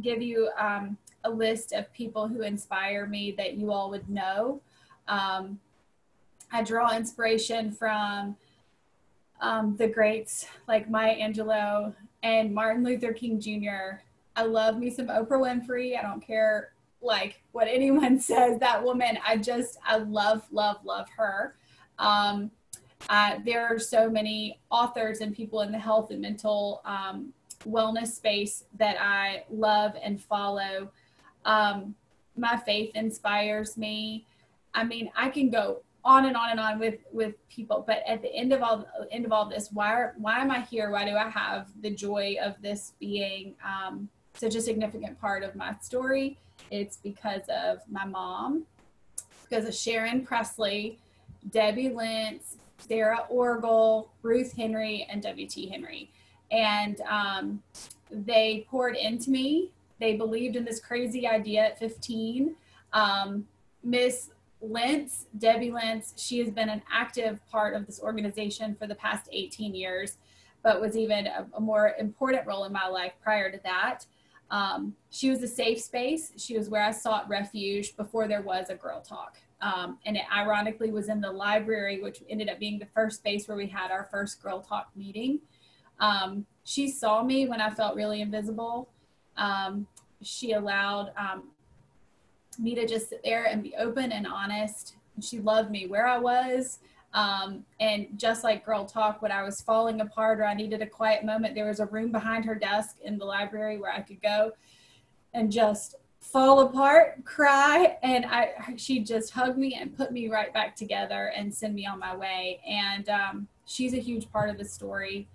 give 0.02 0.22
you 0.22 0.50
um, 0.58 0.98
a 1.24 1.30
list 1.30 1.72
of 1.72 1.92
people 1.94 2.28
who 2.28 2.42
inspire 2.42 3.06
me 3.06 3.34
that 3.38 3.56
you 3.56 3.72
all 3.72 3.90
would 3.90 4.10
know, 4.10 4.62
um, 5.08 5.60
I 6.52 6.62
draw 6.64 6.96
inspiration 6.96 7.72
from 7.72 8.36
um, 9.42 9.76
the 9.78 9.88
greats 9.88 10.46
like 10.68 10.90
Maya 10.90 11.16
Angelou 11.16 11.94
and 12.22 12.54
Martin 12.54 12.84
Luther 12.84 13.14
King 13.14 13.40
Jr. 13.40 14.02
I 14.36 14.44
love 14.44 14.78
me 14.78 14.90
some 14.90 15.08
Oprah 15.08 15.30
Winfrey. 15.40 15.98
I 15.98 16.02
don't 16.02 16.22
care 16.26 16.73
like 17.04 17.42
what 17.52 17.68
anyone 17.68 18.20
says. 18.32 18.60
That 18.60 18.84
woman, 18.84 19.18
I 19.26 19.38
just, 19.38 19.78
I 19.86 19.98
love, 19.98 20.46
love, 20.52 20.78
love 20.84 21.08
her. 21.18 21.56
Um, 22.00 22.52
uh, 23.10 23.40
there 23.46 23.66
are 23.66 23.80
so 23.80 24.10
many 24.10 24.60
authors 24.70 25.20
and 25.20 25.36
people 25.36 25.62
in 25.62 25.72
the 25.72 25.80
health 25.80 26.12
and 26.12 26.22
mental 26.22 26.82
um, 26.86 27.34
wellness 27.68 28.08
space 28.08 28.64
that 28.78 28.98
I 29.00 29.44
love 29.50 29.94
and 30.02 30.22
follow. 30.22 30.90
Um, 31.46 31.96
my 32.38 32.58
faith 32.58 32.92
inspires 32.96 33.78
me. 33.78 34.26
I 34.74 34.84
mean, 34.84 35.12
I 35.16 35.30
can 35.30 35.50
go 35.50 35.82
on 36.06 36.26
and 36.26 36.36
on 36.36 36.52
and 36.52 36.60
on 36.60 36.80
with 36.80 37.00
with 37.12 37.36
people, 37.50 37.84
but 37.86 38.04
at 38.08 38.22
the 38.22 38.34
end 38.34 38.52
of 38.52 38.62
all 38.62 38.86
end 39.12 39.26
of 39.26 39.32
all 39.32 39.48
this, 39.48 39.70
why 39.72 39.94
are, 39.94 40.16
why 40.18 40.40
am 40.40 40.52
I 40.52 40.62
here? 40.62 40.92
Why 40.92 41.06
do 41.06 41.16
I 41.16 41.30
have 41.30 41.68
the 41.82 41.92
joy 41.92 42.38
of 42.42 42.62
this 42.62 42.94
being 43.00 43.56
um, 43.64 44.10
such 44.34 44.56
a 44.56 44.62
significant 44.62 45.20
part 45.20 45.44
of 45.44 45.56
my 45.56 45.76
story? 45.82 46.38
It's 46.72 46.98
because 46.98 47.44
of 47.50 47.80
my 47.90 48.06
mom, 48.06 48.64
because 49.48 49.68
of 49.68 49.76
Sharon 49.76 50.26
Presley, 50.26 50.98
Debbie 51.52 51.90
Lentz, 51.90 52.58
Sarah 52.78 53.26
Orgel, 53.32 54.10
Ruth 54.22 54.54
Henry, 54.56 55.08
and 55.10 55.22
W.T. 55.22 55.70
Henry. 55.70 56.12
And 56.52 57.00
um, 57.02 57.64
they 58.12 58.66
poured 58.70 58.96
into 58.96 59.30
me. 59.30 59.72
They 60.00 60.16
believed 60.16 60.56
in 60.56 60.66
this 60.66 60.80
crazy 60.80 61.28
idea 61.28 61.66
at 61.66 61.80
15. 61.80 62.56
Um, 62.92 63.48
Miss 63.84 64.30
Lentz, 64.62 65.26
Debbie 65.38 65.72
Lentz, 65.72 66.14
she 66.18 66.40
has 66.40 66.50
been 66.50 66.70
an 66.70 66.82
active 66.92 67.40
part 67.52 67.76
of 67.76 67.86
this 67.86 68.00
organization 68.00 68.76
for 68.76 68.88
the 68.88 68.96
past 68.96 69.28
18 69.32 69.76
years, 69.76 70.18
but 70.62 70.80
was 70.80 70.96
even 70.96 71.28
a, 71.28 71.46
a 71.56 71.60
more 71.60 71.96
important 72.00 72.46
role 72.48 72.64
in 72.66 72.72
my 72.72 72.88
life 72.88 73.14
prior 73.22 73.52
to 73.52 73.60
that. 73.64 74.06
Um, 74.52 74.96
she 75.10 75.30
was 75.30 75.42
a 75.42 75.48
safe 75.48 75.80
space. 75.82 76.34
She 76.38 76.58
was 76.58 76.70
where 76.70 76.84
I 76.84 76.92
sought 76.92 77.28
refuge 77.28 77.96
before 77.96 78.28
there 78.28 78.42
was 78.42 78.70
a 78.70 78.76
girl 78.76 79.02
talk. 79.02 79.38
Um, 79.62 79.98
and 80.06 80.18
it 80.18 80.24
ironically 80.36 80.92
was 80.92 81.08
in 81.10 81.22
the 81.22 81.32
library, 81.32 82.02
which 82.02 82.22
ended 82.30 82.50
up 82.50 82.60
being 82.60 82.80
the 82.80 82.88
first 82.94 83.18
space 83.18 83.48
where 83.48 83.58
we 83.58 83.68
had 83.68 83.92
our 83.92 84.08
first 84.12 84.44
girl 84.44 84.60
talk 84.62 84.90
meeting. 84.96 85.40
Um, 86.00 86.46
she 86.66 86.90
saw 86.90 87.24
me 87.24 87.48
when 87.48 87.62
I 87.62 87.70
felt 87.70 87.96
really 87.96 88.22
invisible. 88.22 88.90
Um, 89.38 89.88
she 90.22 90.54
allowed 90.54 91.12
um, 91.18 91.50
me 92.60 92.76
to 92.76 92.86
just 92.86 93.10
sit 93.10 93.22
there 93.24 93.46
and 93.46 93.64
be 93.64 93.74
open 93.78 94.12
and 94.12 94.28
honest. 94.28 94.96
She 95.22 95.40
loved 95.40 95.72
me 95.72 95.88
where 95.88 96.08
I 96.08 96.18
was. 96.18 96.80
Um, 97.14 97.64
and 97.80 98.08
just 98.18 98.44
like 98.44 98.66
Girl 98.66 98.86
Talk, 98.86 99.22
when 99.22 99.32
I 99.32 99.44
was 99.44 99.62
falling 99.62 100.02
apart 100.02 100.40
or 100.40 100.46
I 100.46 100.54
needed 100.54 100.82
a 100.82 100.88
quiet 100.88 101.24
moment, 101.24 101.54
there 101.54 101.68
was 101.68 101.80
a 101.80 101.86
room 101.86 102.12
behind 102.12 102.44
her 102.46 102.56
desk 102.56 102.98
in 103.04 103.18
the 103.18 103.26
library 103.26 103.78
where 103.78 103.92
I 103.92 104.02
could 104.02 104.22
go 104.22 104.52
and 105.34 105.52
just 105.52 105.96
fall 106.20 106.62
apart, 106.62 107.24
cry, 107.26 107.98
and 108.02 108.26
I 108.26 108.54
she 108.78 109.00
just 109.00 109.32
hugged 109.32 109.58
me 109.58 109.76
and 109.80 109.96
put 109.96 110.12
me 110.12 110.30
right 110.30 110.54
back 110.54 110.76
together 110.76 111.34
and 111.36 111.54
send 111.54 111.76
me 111.76 111.86
on 111.86 112.00
my 112.00 112.16
way. 112.16 112.62
And 112.68 113.10
um, 113.10 113.48
she's 113.66 113.94
a 113.94 114.00
huge 114.00 114.32
part 114.32 114.50
of 114.50 114.58
the 114.58 114.66
story. 114.66 115.28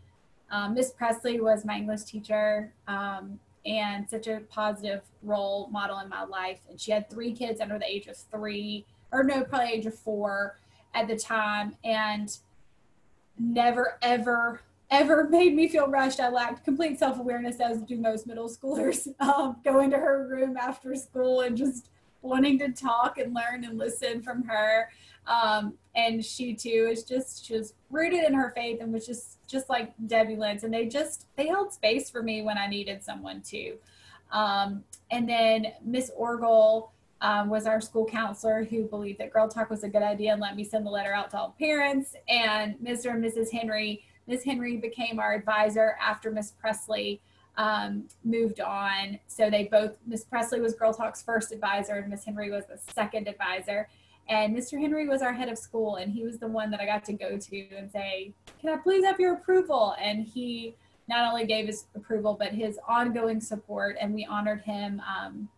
Um, 0.50 0.75
Miss 0.75 0.90
Presley 0.92 1.40
was 1.40 1.64
my 1.64 1.76
English 1.76 2.04
teacher 2.04 2.73
um, 2.88 3.38
and 3.66 4.08
such 4.08 4.26
a 4.28 4.40
positive 4.49 5.02
role 5.23 5.68
model 5.70 5.99
in 6.00 6.08
my 6.08 6.25
life. 6.25 6.61
And 6.70 6.80
she 6.80 6.90
had 6.90 7.11
three 7.11 7.32
kids 7.32 7.61
under 7.61 7.78
the 7.78 7.88
age 7.88 8.06
of 8.06 8.16
three, 8.16 8.87
or 9.12 9.23
no, 9.23 9.44
probably 9.44 9.73
age 9.73 9.87
of 9.87 9.94
four 9.94 10.56
at 10.95 11.09
the 11.09 11.16
time, 11.16 11.76
and 11.85 12.37
never 13.38 13.99
ever 14.02 14.61
ever 14.90 15.28
made 15.30 15.54
me 15.54 15.68
feel 15.68 15.88
rushed. 15.88 16.21
I 16.21 16.28
lacked 16.28 16.64
complete 16.64 16.99
self 16.99 17.18
awareness, 17.18 17.61
as 17.61 17.83
do 17.83 17.97
most 17.97 18.26
middle 18.26 18.49
schoolers. 18.49 19.09
Um, 19.21 19.57
go 19.64 19.80
into 19.80 19.99
her 19.99 20.26
room 20.26 20.57
after 20.57 20.95
school 20.95 21.40
and 21.40 21.57
just 21.57 21.90
wanting 22.23 22.59
to 22.61 22.71
talk 22.71 23.18
and 23.18 23.35
learn 23.35 23.64
and 23.64 23.78
listen 23.78 24.23
from 24.23 24.45
her. 24.45 24.88
Um, 25.26 25.75
and 25.95 26.25
she 26.25 26.54
too 26.54 26.88
is 26.90 27.04
just 27.04 27.45
she 27.45 27.54
was 27.54 27.75
rooted 27.90 28.25
in 28.25 28.33
her 28.35 28.52
faith 28.54 28.80
and 28.80 28.92
was 28.92 29.07
just 29.07 29.47
just 29.47 29.68
like 29.68 29.92
Debbie 30.07 30.37
Lentz. 30.37 30.64
And 30.64 30.73
they 30.73 30.87
just 30.87 31.26
they 31.37 31.49
held 31.49 31.73
space 31.73 32.09
for 32.11 32.23
me 32.23 32.42
when 32.42 32.57
I 32.57 32.66
needed 32.66 33.02
someone 33.04 33.42
to. 33.42 33.76
Um, 34.33 34.85
and 35.11 35.28
then 35.28 35.73
Miss 35.85 36.11
Orgel. 36.18 36.90
Um, 37.20 37.48
was 37.48 37.66
our 37.66 37.80
school 37.80 38.06
counselor 38.06 38.62
who 38.62 38.84
believed 38.84 39.18
that 39.18 39.32
Girl 39.32 39.48
Talk 39.48 39.70
was 39.70 39.82
a 39.82 39.88
good 39.88 40.02
idea 40.02 40.32
and 40.32 40.40
let 40.40 40.54
me 40.54 40.62
send 40.62 40.87
the 40.87 40.90
letter 40.90 41.12
out 41.12 41.30
to 41.30 41.38
all 41.38 41.56
parents. 41.58 42.14
And 42.28 42.76
Mr. 42.76 43.10
and 43.10 43.25
Mrs. 43.25 43.50
Henry 43.50 44.04
Ms. 44.28 44.44
Henry 44.44 44.76
became 44.76 45.18
our 45.18 45.34
advisor 45.34 45.96
after 46.00 46.30
Miss 46.30 46.52
Presley 46.52 47.20
um, 47.56 48.04
moved 48.22 48.60
on. 48.60 49.18
So 49.26 49.50
they 49.50 49.64
both, 49.64 49.92
Miss 50.06 50.22
Presley 50.22 50.60
was 50.60 50.75
Girl 50.75 50.92
Talk's 50.92 51.22
first 51.22 51.50
advisor, 51.50 51.94
and 51.94 52.10
Miss 52.10 52.25
Henry 52.25 52.50
was 52.50 52.66
the 52.66 52.78
second 52.92 53.26
advisor. 53.26 53.88
And 54.28 54.54
Mr. 54.54 54.78
Henry 54.78 55.08
was 55.08 55.22
our 55.22 55.32
head 55.32 55.48
of 55.48 55.56
school, 55.56 55.96
and 55.96 56.12
he 56.12 56.22
was 56.22 56.38
the 56.38 56.46
one 56.46 56.70
that 56.70 56.80
I 56.80 56.84
got 56.84 57.04
to 57.06 57.14
go 57.14 57.38
to 57.38 57.68
and 57.75 57.90
say, 57.90 58.34
Can 58.60 58.68
I 58.68 58.76
please 58.76 59.02
have 59.04 59.18
your 59.18 59.34
approval? 59.34 59.96
And 59.98 60.26
he 60.26 60.76
not 61.08 61.26
only 61.26 61.46
gave 61.46 61.66
his 61.66 61.87
approval, 61.96 62.37
but 62.38 62.52
his 62.52 62.78
ongoing 62.87 63.40
support, 63.40 63.96
and 63.98 64.12
we 64.12 64.26
honored 64.26 64.60
him. 64.60 65.00
Um, 65.00 65.48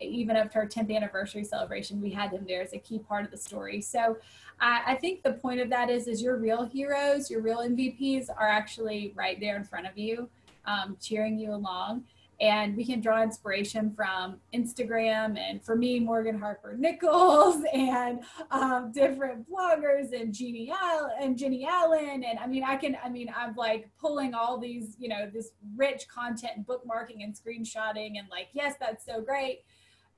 even 0.00 0.36
after 0.36 0.60
our 0.60 0.66
10th 0.66 0.94
anniversary 0.94 1.44
celebration, 1.44 2.00
we 2.00 2.10
had 2.10 2.30
him 2.30 2.44
there 2.46 2.62
as 2.62 2.72
a 2.72 2.78
key 2.78 2.98
part 2.98 3.24
of 3.24 3.30
the 3.30 3.36
story. 3.36 3.80
So 3.80 4.16
I, 4.60 4.82
I 4.86 4.94
think 4.94 5.22
the 5.22 5.32
point 5.32 5.60
of 5.60 5.70
that 5.70 5.90
is, 5.90 6.06
is 6.06 6.22
your 6.22 6.36
real 6.36 6.64
heroes, 6.64 7.30
your 7.30 7.40
real 7.40 7.58
MVPs 7.58 8.28
are 8.30 8.48
actually 8.48 9.12
right 9.14 9.38
there 9.40 9.56
in 9.56 9.64
front 9.64 9.86
of 9.86 9.96
you, 9.96 10.28
um, 10.66 10.96
cheering 11.00 11.38
you 11.38 11.54
along. 11.54 12.04
And 12.38 12.76
we 12.76 12.84
can 12.84 13.00
draw 13.00 13.22
inspiration 13.22 13.94
from 13.96 14.36
Instagram 14.52 15.38
and 15.38 15.64
for 15.64 15.74
me, 15.74 15.98
Morgan 16.00 16.38
Harper 16.38 16.76
Nichols 16.76 17.62
and 17.72 18.20
um, 18.50 18.92
different 18.92 19.46
bloggers 19.50 20.12
and 20.12 20.34
Jeannie 20.34 20.70
Allen 20.70 21.12
and 21.18 21.38
Jennie 21.38 21.66
Allen. 21.66 22.24
And 22.24 22.38
I 22.38 22.46
mean, 22.46 22.62
I 22.62 22.76
can, 22.76 22.98
I 23.02 23.08
mean, 23.08 23.32
I'm 23.34 23.54
like 23.56 23.88
pulling 23.98 24.34
all 24.34 24.58
these, 24.58 24.96
you 24.98 25.08
know, 25.08 25.30
this 25.32 25.52
rich 25.76 26.08
content, 26.08 26.66
bookmarking 26.66 27.24
and 27.24 27.34
screenshotting 27.34 28.18
and 28.18 28.28
like, 28.30 28.48
yes, 28.52 28.74
that's 28.78 29.06
so 29.06 29.22
great. 29.22 29.62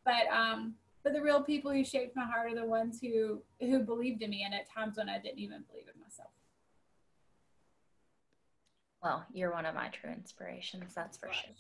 But 0.09 0.35
um, 0.35 0.73
but 1.05 1.13
the 1.13 1.21
real 1.21 1.43
people 1.43 1.71
who 1.71 1.85
shaped 1.85 2.17
my 2.17 2.25
heart 2.25 2.51
are 2.51 2.55
the 2.55 2.65
ones 2.65 2.99
who 2.99 3.43
who 3.61 3.81
believed 3.81 4.23
in 4.23 4.31
me 4.31 4.43
and 4.43 4.55
at 4.55 4.67
times 4.71 4.97
when 4.97 5.11
I 5.11 5.19
didn't 5.19 5.39
even 5.39 5.65
believe 5.69 5.85
in 5.95 6.01
myself. 6.01 6.31
Well, 9.03 9.27
you're 9.35 9.53
one 9.53 9.67
of 9.67 9.75
my 9.75 9.89
true 9.89 10.11
inspirations, 10.11 10.95
that's 10.95 11.19
for 11.19 11.31
sure. 11.31 11.51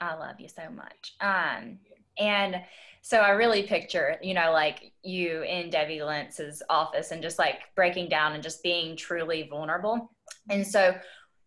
I 0.00 0.14
love 0.14 0.38
you 0.38 0.48
so 0.48 0.70
much. 0.70 1.14
Um, 1.20 1.80
and 2.16 2.62
so 3.02 3.18
I 3.18 3.30
really 3.30 3.64
picture, 3.64 4.16
you 4.22 4.34
know, 4.34 4.52
like 4.52 4.92
you 5.02 5.42
in 5.42 5.68
Debbie 5.68 6.02
Lentz's 6.02 6.62
office 6.70 7.10
and 7.10 7.20
just 7.20 7.40
like 7.40 7.74
breaking 7.74 8.08
down 8.08 8.34
and 8.34 8.42
just 8.42 8.62
being 8.62 8.96
truly 8.96 9.48
vulnerable. 9.50 10.12
And 10.48 10.64
so 10.64 10.94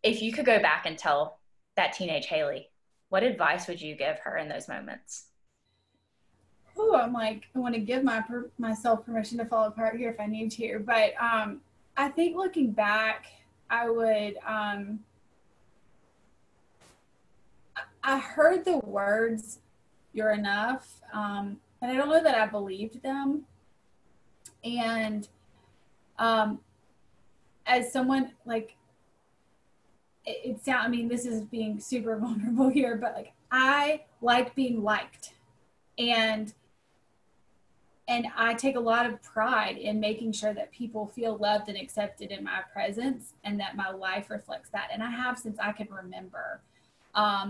if 0.04 0.22
you 0.22 0.34
could 0.34 0.46
go 0.46 0.62
back 0.62 0.86
and 0.86 0.98
tell 0.98 1.40
that 1.78 1.94
teenage 1.94 2.26
Haley, 2.26 2.68
what 3.08 3.24
advice 3.24 3.68
would 3.68 3.82
you 3.82 3.96
give 3.96 4.20
her 4.20 4.38
in 4.38 4.50
those 4.50 4.68
moments? 4.68 5.31
Oh, 6.78 6.96
I'm 6.96 7.14
like, 7.14 7.44
I 7.56 7.60
want 7.60 7.76
to 7.76 7.82
give 7.82 8.04
my 8.04 8.22
per- 8.22 8.50
myself 8.58 9.06
permission 9.06 9.38
to 9.40 9.46
fall 9.46 9.66
apart 9.66 9.98
here 9.98 10.10
if 10.10 10.20
I 10.20 10.26
need 10.26 10.52
to. 10.52 10.80
But 10.86 11.14
um, 11.22 11.62
I 11.98 12.10
think 12.10 12.36
looking 12.36 12.72
back, 12.72 13.28
I 13.70 13.90
would. 13.90 14.38
Um, 14.46 15.00
I 18.04 18.18
heard 18.18 18.66
the 18.66 18.80
words, 18.80 19.60
"You're 20.14 20.32
enough," 20.32 21.02
um, 21.14 21.58
and 21.82 21.92
I 21.92 21.96
don't 21.96 22.10
know 22.10 22.24
that 22.24 22.36
I 22.36 22.48
believed 22.48 23.02
them. 23.04 23.46
And 24.64 25.28
um, 26.20 26.60
as 27.66 27.92
someone 27.92 28.32
like, 28.46 28.76
it, 30.26 30.42
it 30.44 30.66
sound. 30.66 30.86
I 30.86 30.88
mean, 30.90 31.08
this 31.08 31.26
is 31.26 31.44
being 31.44 31.80
super 31.80 32.18
vulnerable 32.20 32.70
here, 32.70 32.96
but 32.96 33.14
like, 33.14 33.34
I 33.52 34.02
like 34.22 34.56
being 34.56 34.84
liked, 34.84 35.34
and 35.98 36.54
and 38.12 38.24
I 38.48 38.50
take 38.66 38.76
a 38.82 38.86
lot 38.94 39.06
of 39.10 39.14
pride 39.34 39.78
in 39.90 39.96
making 40.10 40.32
sure 40.40 40.54
that 40.60 40.68
people 40.82 41.04
feel 41.18 41.34
loved 41.48 41.68
and 41.70 41.78
accepted 41.84 42.30
in 42.36 42.42
my 42.44 42.60
presence 42.74 43.24
and 43.46 43.54
that 43.62 43.74
my 43.84 43.90
life 44.08 44.28
reflects 44.38 44.70
that. 44.76 44.88
And 44.94 45.02
I 45.10 45.12
have 45.24 45.36
since 45.46 45.58
I 45.68 45.72
can 45.80 45.88
remember. 46.02 46.48
Um, 47.24 47.48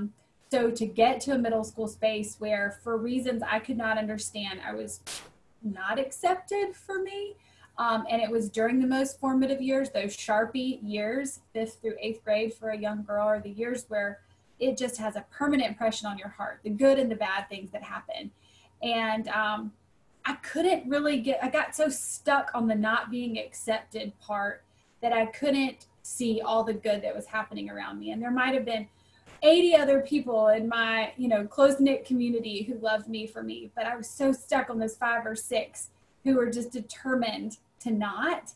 so 0.51 0.59
to 0.79 0.85
get 1.01 1.13
to 1.25 1.29
a 1.31 1.37
middle 1.45 1.65
school 1.71 1.87
space 1.87 2.29
where, 2.43 2.67
for 2.83 2.93
reasons 2.97 3.39
I 3.55 3.59
could 3.65 3.79
not 3.85 3.95
understand, 3.97 4.55
I 4.69 4.73
was 4.81 4.91
not 5.63 5.95
accepted 6.05 6.67
for 6.85 6.97
me, 7.09 7.19
Um, 7.77 8.05
and 8.11 8.21
it 8.21 8.29
was 8.29 8.49
during 8.49 8.79
the 8.79 8.87
most 8.87 9.19
formative 9.19 9.61
years, 9.61 9.89
those 9.89 10.15
Sharpie 10.15 10.79
years, 10.83 11.39
fifth 11.53 11.75
through 11.81 11.95
eighth 11.99 12.23
grade 12.23 12.53
for 12.53 12.69
a 12.69 12.77
young 12.77 13.03
girl, 13.03 13.25
are 13.27 13.39
the 13.39 13.49
years 13.49 13.85
where 13.87 14.19
it 14.59 14.77
just 14.77 14.97
has 14.97 15.15
a 15.15 15.25
permanent 15.31 15.69
impression 15.69 16.07
on 16.07 16.17
your 16.17 16.27
heart, 16.29 16.59
the 16.63 16.69
good 16.69 16.99
and 16.99 17.09
the 17.09 17.15
bad 17.15 17.49
things 17.49 17.71
that 17.71 17.81
happen. 17.81 18.31
And 18.83 19.27
um, 19.29 19.71
I 20.25 20.33
couldn't 20.35 20.89
really 20.89 21.19
get, 21.19 21.43
I 21.43 21.49
got 21.49 21.75
so 21.75 21.89
stuck 21.89 22.51
on 22.53 22.67
the 22.67 22.75
not 22.75 23.09
being 23.09 23.39
accepted 23.39 24.17
part 24.19 24.63
that 25.01 25.13
I 25.13 25.25
couldn't 25.27 25.87
see 26.03 26.41
all 26.41 26.63
the 26.63 26.73
good 26.73 27.01
that 27.01 27.15
was 27.15 27.25
happening 27.25 27.69
around 27.69 27.99
me. 27.99 28.11
And 28.11 28.21
there 28.21 28.31
might 28.31 28.53
have 28.53 28.65
been 28.65 28.87
80 29.43 29.75
other 29.75 30.01
people 30.01 30.49
in 30.49 30.67
my, 30.67 31.13
you 31.17 31.27
know, 31.27 31.45
close 31.45 31.79
knit 31.79 32.05
community 32.05 32.63
who 32.63 32.77
loved 32.77 33.07
me 33.07 33.25
for 33.25 33.41
me, 33.41 33.71
but 33.75 33.85
I 33.85 33.95
was 33.95 34.07
so 34.07 34.31
stuck 34.31 34.69
on 34.69 34.77
those 34.77 34.95
five 34.95 35.25
or 35.25 35.35
six 35.35 35.89
who 36.23 36.35
were 36.35 36.49
just 36.49 36.71
determined 36.71 37.57
to 37.79 37.91
not. 37.91 38.53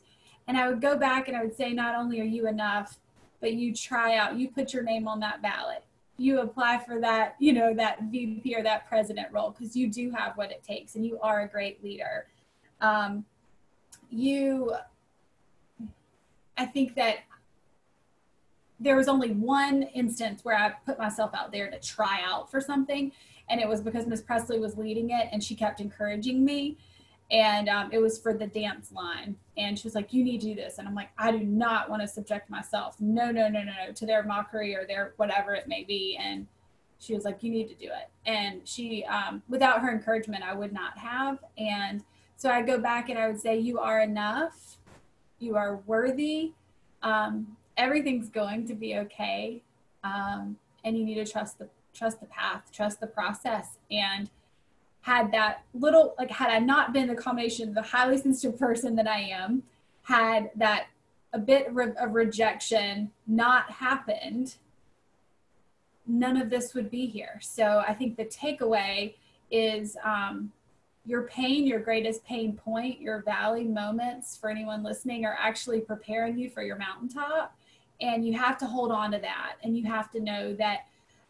And 0.48 0.57
I 0.57 0.67
would 0.67 0.81
go 0.81 0.95
back 0.95 1.27
and 1.27 1.36
I 1.36 1.43
would 1.43 1.55
say, 1.55 1.74
not 1.74 1.95
only 1.95 2.22
are 2.22 2.25
you 2.25 2.48
enough, 2.48 3.00
but 3.41 3.53
you 3.53 3.74
try 3.74 4.15
out, 4.15 4.38
you 4.38 4.50
put 4.50 4.74
your 4.74 4.84
name 4.84 5.07
on 5.07 5.19
that 5.22 5.41
ballot. 5.41 5.84
You 6.17 6.39
apply 6.39 6.79
for 6.86 7.00
that, 7.01 7.36
you 7.39 7.53
know, 7.53 7.74
that 7.74 8.03
VP 8.03 8.55
or 8.55 8.63
that 8.63 8.88
president 8.88 9.27
role 9.31 9.51
because 9.51 9.75
you 9.75 9.89
do 9.89 10.12
have 10.12 10.38
what 10.38 10.51
it 10.51 10.63
takes 10.63 10.95
and 10.95 11.05
you 11.05 11.19
are 11.22 11.41
a 11.41 11.48
great 11.48 11.84
leader. 11.84 12.27
Um, 12.81 13.25
you, 14.10 14.74
I 16.57 16.65
think 16.65 16.95
that 16.95 17.17
there 18.79 18.95
was 18.95 19.07
only 19.07 19.31
one 19.31 19.84
instance 19.84 20.43
where 20.43 20.57
I 20.57 20.74
put 20.86 20.98
myself 20.98 21.31
out 21.34 21.51
there 21.51 21.69
to 21.69 21.79
try 21.79 22.19
out 22.25 22.51
for 22.51 22.60
something. 22.60 23.12
And 23.50 23.62
it 23.62 23.67
was 23.67 23.81
because 23.81 24.07
Miss 24.07 24.22
Presley 24.22 24.60
was 24.60 24.77
leading 24.77 25.12
it 25.12 25.29
and 25.31 25.43
she 25.43 25.55
kept 25.55 25.79
encouraging 25.79 26.43
me. 26.43 26.77
And 27.32 27.70
um, 27.70 27.89
it 27.91 28.00
was 28.00 28.20
for 28.20 28.34
the 28.34 28.48
dance 28.48 28.91
line. 28.91 29.36
And 29.58 29.77
she 29.77 29.88
was 29.88 29.96
like, 29.96 30.13
You 30.13 30.24
need 30.24 30.41
to 30.41 30.48
do 30.48 30.55
this. 30.55 30.77
And 30.77 30.88
I'm 30.88 30.96
like, 30.96 31.10
I 31.17 31.32
do 31.32 31.39
not 31.39 31.89
want 31.89 32.01
to 32.01 32.08
subject 32.08 32.50
myself, 32.50 32.96
no, 33.00 33.32
no, 33.32 33.48
no, 33.48 33.63
no, 33.63 33.72
no, 33.88 33.94
to 33.94 34.05
their 34.05 34.24
mockery 34.24 34.75
or 34.75 34.86
their 34.86 35.13
whatever 35.17 35.53
it 35.53 35.67
may 35.67 35.84
be. 35.84 36.20
And 36.22 36.48
she 37.00 37.13
was 37.15 37.25
like, 37.25 37.41
You 37.41 37.51
need 37.51 37.67
to 37.70 37.75
do 37.75 37.88
it. 37.88 38.10
And 38.25 38.67
she, 38.67 39.03
um, 39.05 39.41
without 39.50 39.82
her 39.82 39.91
encouragement, 39.91 40.44
I 40.44 40.53
would 40.53 40.74
not 40.74 40.98
have. 40.98 41.39
And 41.58 42.03
so 42.38 42.50
I 42.50 42.62
go 42.62 42.79
back 42.79 43.10
and 43.10 43.17
I 43.17 43.27
would 43.27 43.39
say, 43.39 43.58
You 43.58 43.79
are 43.79 44.01
enough. 44.01 44.77
You 45.39 45.55
are 45.55 45.77
worthy. 45.86 46.53
Um, 47.01 47.58
everything's 47.77 48.29
going 48.29 48.67
to 48.67 48.74
be 48.74 48.96
okay 48.98 49.62
um, 50.03 50.58
and 50.84 50.98
you 50.98 51.03
need 51.03 51.15
to 51.15 51.25
trust 51.25 51.60
the 51.60 51.67
trust 51.94 52.20
the 52.20 52.25
path 52.27 52.63
trust 52.72 53.00
the 53.00 53.08
process 53.08 53.77
and 53.89 54.29
had 55.05 55.31
that 55.31 55.62
little 55.75 56.15
like 56.17 56.31
had 56.31 56.50
i 56.50 56.57
not 56.57 56.91
been 56.91 57.07
the 57.07 57.13
combination 57.13 57.69
of 57.69 57.75
the 57.75 57.81
highly 57.81 58.17
sensitive 58.17 58.57
person 58.57 58.95
that 58.95 59.07
i 59.07 59.19
am 59.19 59.62
had 60.01 60.50
that 60.55 60.88
a 61.31 61.38
bit 61.38 61.67
of 61.67 62.13
rejection 62.15 63.12
not 63.27 63.69
happened 63.69 64.55
none 66.07 66.38
of 66.39 66.51
this 66.51 66.75
would 66.75 66.89
be 66.89 67.05
here. 67.05 67.39
So 67.39 67.83
i 67.88 67.93
think 67.93 68.17
the 68.17 68.25
takeaway 68.25 69.13
is 69.51 69.95
um, 70.03 70.51
your 71.05 71.24
pain, 71.24 71.67
your 71.67 71.79
greatest 71.79 72.25
pain 72.25 72.53
point, 72.53 73.00
your 73.00 73.21
valley 73.21 73.63
moments 73.63 74.35
for 74.35 74.50
anyone 74.50 74.81
listening 74.81 75.24
are 75.24 75.38
actually 75.39 75.81
preparing 75.81 76.35
you 76.35 76.50
for 76.50 76.63
your 76.63 76.77
mountaintop. 76.77 77.55
And 78.01 78.25
you 78.25 78.33
have 78.33 78.57
to 78.57 78.65
hold 78.65 78.91
on 78.91 79.12
to 79.12 79.19
that. 79.19 79.57
And 79.63 79.77
you 79.77 79.85
have 79.85 80.09
to 80.12 80.19
know 80.19 80.55
that 80.55 80.88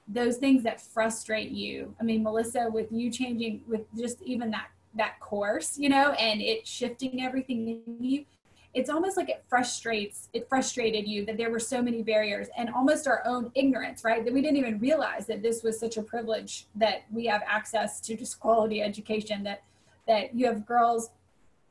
those 0.08 0.38
things 0.38 0.64
that 0.64 0.80
frustrate 0.82 1.52
you. 1.52 1.96
I 2.00 2.04
mean 2.04 2.24
melissa 2.24 2.70
with 2.72 2.92
you 2.92 3.12
changing 3.12 3.62
with 3.68 3.82
just 3.98 4.22
even 4.22 4.52
that 4.52 4.68
that 4.96 5.20
course 5.20 5.78
you 5.78 5.90
know 5.90 6.12
and 6.14 6.42
it 6.42 6.66
shifting 6.66 7.22
everything 7.22 7.84
in 7.88 8.04
you 8.04 8.26
it's 8.74 8.90
almost 8.90 9.16
like 9.16 9.30
it 9.30 9.44
frustrates 9.48 10.30
it 10.34 10.48
frustrated 10.50 11.08
you 11.08 11.26
that 11.26 11.38
there 11.38 11.50
were 11.50 11.60
so 11.60 11.82
many 11.82 12.04
barriers 12.04 12.48
and 12.58 12.70
almost 12.70 13.08
our 13.08 13.22
own 13.26 13.52
ignorance 13.56 14.04
right? 14.04 14.24
That 14.24 14.34
we 14.34 14.42
didn't 14.42 14.58
even 14.58 14.80
realize 14.80 15.26
that 15.28 15.42
this 15.42 15.64
was 15.64 15.80
such 15.80 15.98
a 15.98 16.02
privilege 16.02 16.68
that 16.76 17.04
we 17.12 17.26
have 17.26 17.42
access 17.48 18.00
to 18.02 18.16
just 18.16 18.40
quality 18.40 18.82
education 18.82 19.44
that 19.44 19.64
that 20.08 20.36
you 20.36 20.46
have 20.46 20.66
girls 20.66 21.10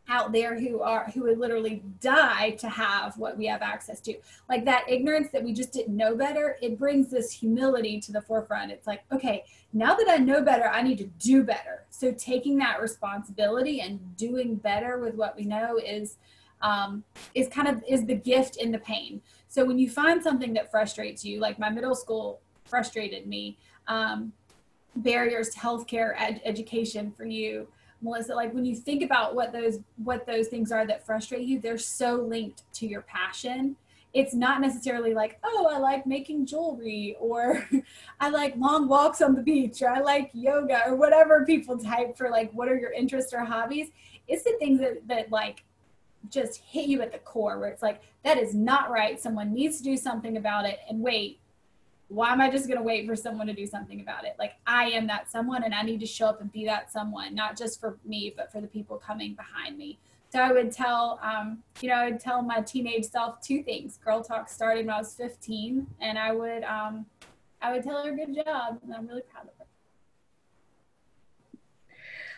out 0.09 0.33
there 0.33 0.59
who 0.59 0.81
are 0.81 1.11
who 1.15 1.23
would 1.23 1.39
literally 1.39 1.83
die 2.01 2.51
to 2.51 2.69
have 2.69 3.17
what 3.17 3.39
we 3.39 3.47
have 3.47 3.63
access 3.63 4.01
to. 4.03 4.15
Like 4.49 4.65
that 4.67 4.85
ignorance 4.89 5.29
that 5.33 5.43
we 5.43 5.53
just 5.53 5.73
didn't 5.73 5.97
know 5.97 6.15
better 6.15 6.57
it 6.61 6.79
brings 6.79 7.11
this 7.11 7.33
humility 7.33 8.01
to 8.01 8.13
the 8.13 8.21
forefront. 8.21 8.71
It's 8.71 8.87
like 8.87 9.03
okay 9.13 9.45
now 9.73 9.95
that 9.95 10.09
i 10.09 10.17
know 10.17 10.43
better 10.43 10.69
i 10.69 10.83
need 10.83 10.99
to 10.99 11.07
do 11.19 11.43
better. 11.43 11.85
So 11.91 12.13
taking 12.13 12.59
that 12.59 12.83
responsibility 12.83 13.81
and 13.81 14.17
doing 14.17 14.57
better 14.57 14.99
with 14.99 15.15
what 15.15 15.37
we 15.37 15.45
know 15.45 15.79
is 15.79 16.17
um, 16.61 17.05
is 17.35 17.49
kind 17.49 17.69
of 17.69 17.83
is 17.89 18.07
the 18.07 18.15
gift 18.15 18.57
in 18.57 18.73
the 18.73 18.79
pain. 18.79 19.21
So 19.49 19.65
when 19.65 19.79
you 19.79 19.91
find 19.91 20.23
something 20.23 20.53
that 20.55 20.71
frustrates 20.71 21.25
you 21.25 21.41
like 21.41 21.59
my 21.59 21.71
middle 21.71 21.95
school 21.95 22.41
frustrated 22.65 23.27
me 23.27 23.57
um, 23.89 24.33
barriers 24.97 25.51
to 25.51 25.59
healthcare 25.59 26.15
ed- 26.19 26.41
education 26.45 27.13
for 27.17 27.25
you 27.25 27.67
Melissa, 28.05 28.35
like 28.35 28.53
when 28.53 28.65
you 28.65 28.77
think 28.77 29.03
about 29.03 29.35
what 29.35 29.53
those 29.53 29.81
what 29.97 30.27
those 30.27 30.49
things 30.49 30.71
are 30.71 30.87
that 30.87 31.05
frustrate 31.05 31.47
you, 31.47 31.59
they're 31.59 31.79
so 31.79 32.17
linked 32.17 32.63
to 32.75 32.87
your 32.87 33.01
passion. 33.03 33.77
It's 34.13 34.35
not 34.35 34.61
necessarily 34.61 35.13
like, 35.13 35.41
oh, 35.43 35.69
I 35.69 35.79
like 35.79 36.07
making 36.07 36.47
jewelry 36.47 37.17
or 37.19 37.67
I 38.21 38.29
like 38.29 38.55
long 38.57 38.87
walks 38.87 39.23
on 39.23 39.35
the 39.35 39.43
beach 39.43 39.83
or 39.83 39.89
I 39.89 40.01
like 40.01 40.31
yoga 40.35 40.83
or 40.87 40.95
whatever 40.95 41.45
people 41.45 41.79
type 41.79 42.17
for 42.17 42.31
like 42.31 42.53
what 42.53 42.69
are 42.69 42.77
your 42.77 42.93
interests 42.93 43.33
or 43.33 43.41
hobbies. 43.45 43.89
It's 44.29 44.45
the 44.45 44.57
things 44.61 44.81
that, 44.81 45.09
that 45.09 45.33
like 45.33 45.65
just 46.31 46.61
hit 46.61 46.87
you 46.87 47.03
at 47.03 47.11
the 47.11 47.19
core 47.19 47.59
where 47.59 47.71
it's 47.71 47.83
like 47.83 48.03
that 48.23 48.39
is 48.39 48.55
not 48.55 48.91
right. 48.91 49.21
Someone 49.21 49.53
needs 49.53 49.79
to 49.79 49.83
do 49.83 49.97
something 49.97 50.37
about 50.37 50.67
it 50.67 50.79
and 50.89 51.01
wait, 51.01 51.41
why 52.09 52.33
am 52.33 52.41
I 52.41 52.51
just 52.51 52.67
going 52.67 52.79
to 52.79 52.83
wait 52.83 53.07
for 53.07 53.17
someone 53.17 53.47
to 53.47 53.53
do 53.53 53.67
something 53.67 54.01
about 54.01 54.25
it? 54.25 54.37
Like 54.39 54.55
I 54.67 54.91
am 54.91 55.07
that 55.09 55.31
someone 55.31 55.65
and 55.65 55.75
I 55.75 55.83
need 55.83 56.01
to 56.01 56.07
show 56.07 56.27
up 56.27 56.41
and 56.41 56.53
be 56.53 56.65
that 56.67 56.93
someone, 56.93 57.35
not 57.35 57.57
just 57.57 57.81
for 57.81 57.99
me, 58.05 58.33
but 58.37 58.53
for 58.53 58.61
the 58.61 58.67
people 58.67 58.97
coming 58.97 59.35
behind 59.35 59.79
me. 59.79 59.99
So 60.31 60.41
I 60.41 60.53
would 60.53 60.73
tell, 60.73 61.21
um, 61.23 61.63
you 61.81 61.89
know, 61.89 61.95
I 61.95 62.11
would 62.11 62.21
tell 62.21 62.43
my 62.43 62.61
teenage 62.61 63.05
self 63.05 63.41
two 63.41 63.63
things. 63.63 63.99
Girl 64.05 64.23
Talk 64.23 64.49
started 64.49 64.87
when 64.87 64.95
I 64.95 64.99
was 64.99 65.15
15 65.15 65.87
and 66.01 66.19
I 66.19 66.33
would, 66.33 66.65
um, 66.65 67.07
I 67.63 67.73
would 67.73 67.85
tell 67.85 68.05
her 68.05 68.13
good 68.13 68.35
job 68.35 68.81
and 68.83 68.93
I'm 68.93 69.07
really 69.07 69.23
proud 69.23 69.45
of. 69.45 69.54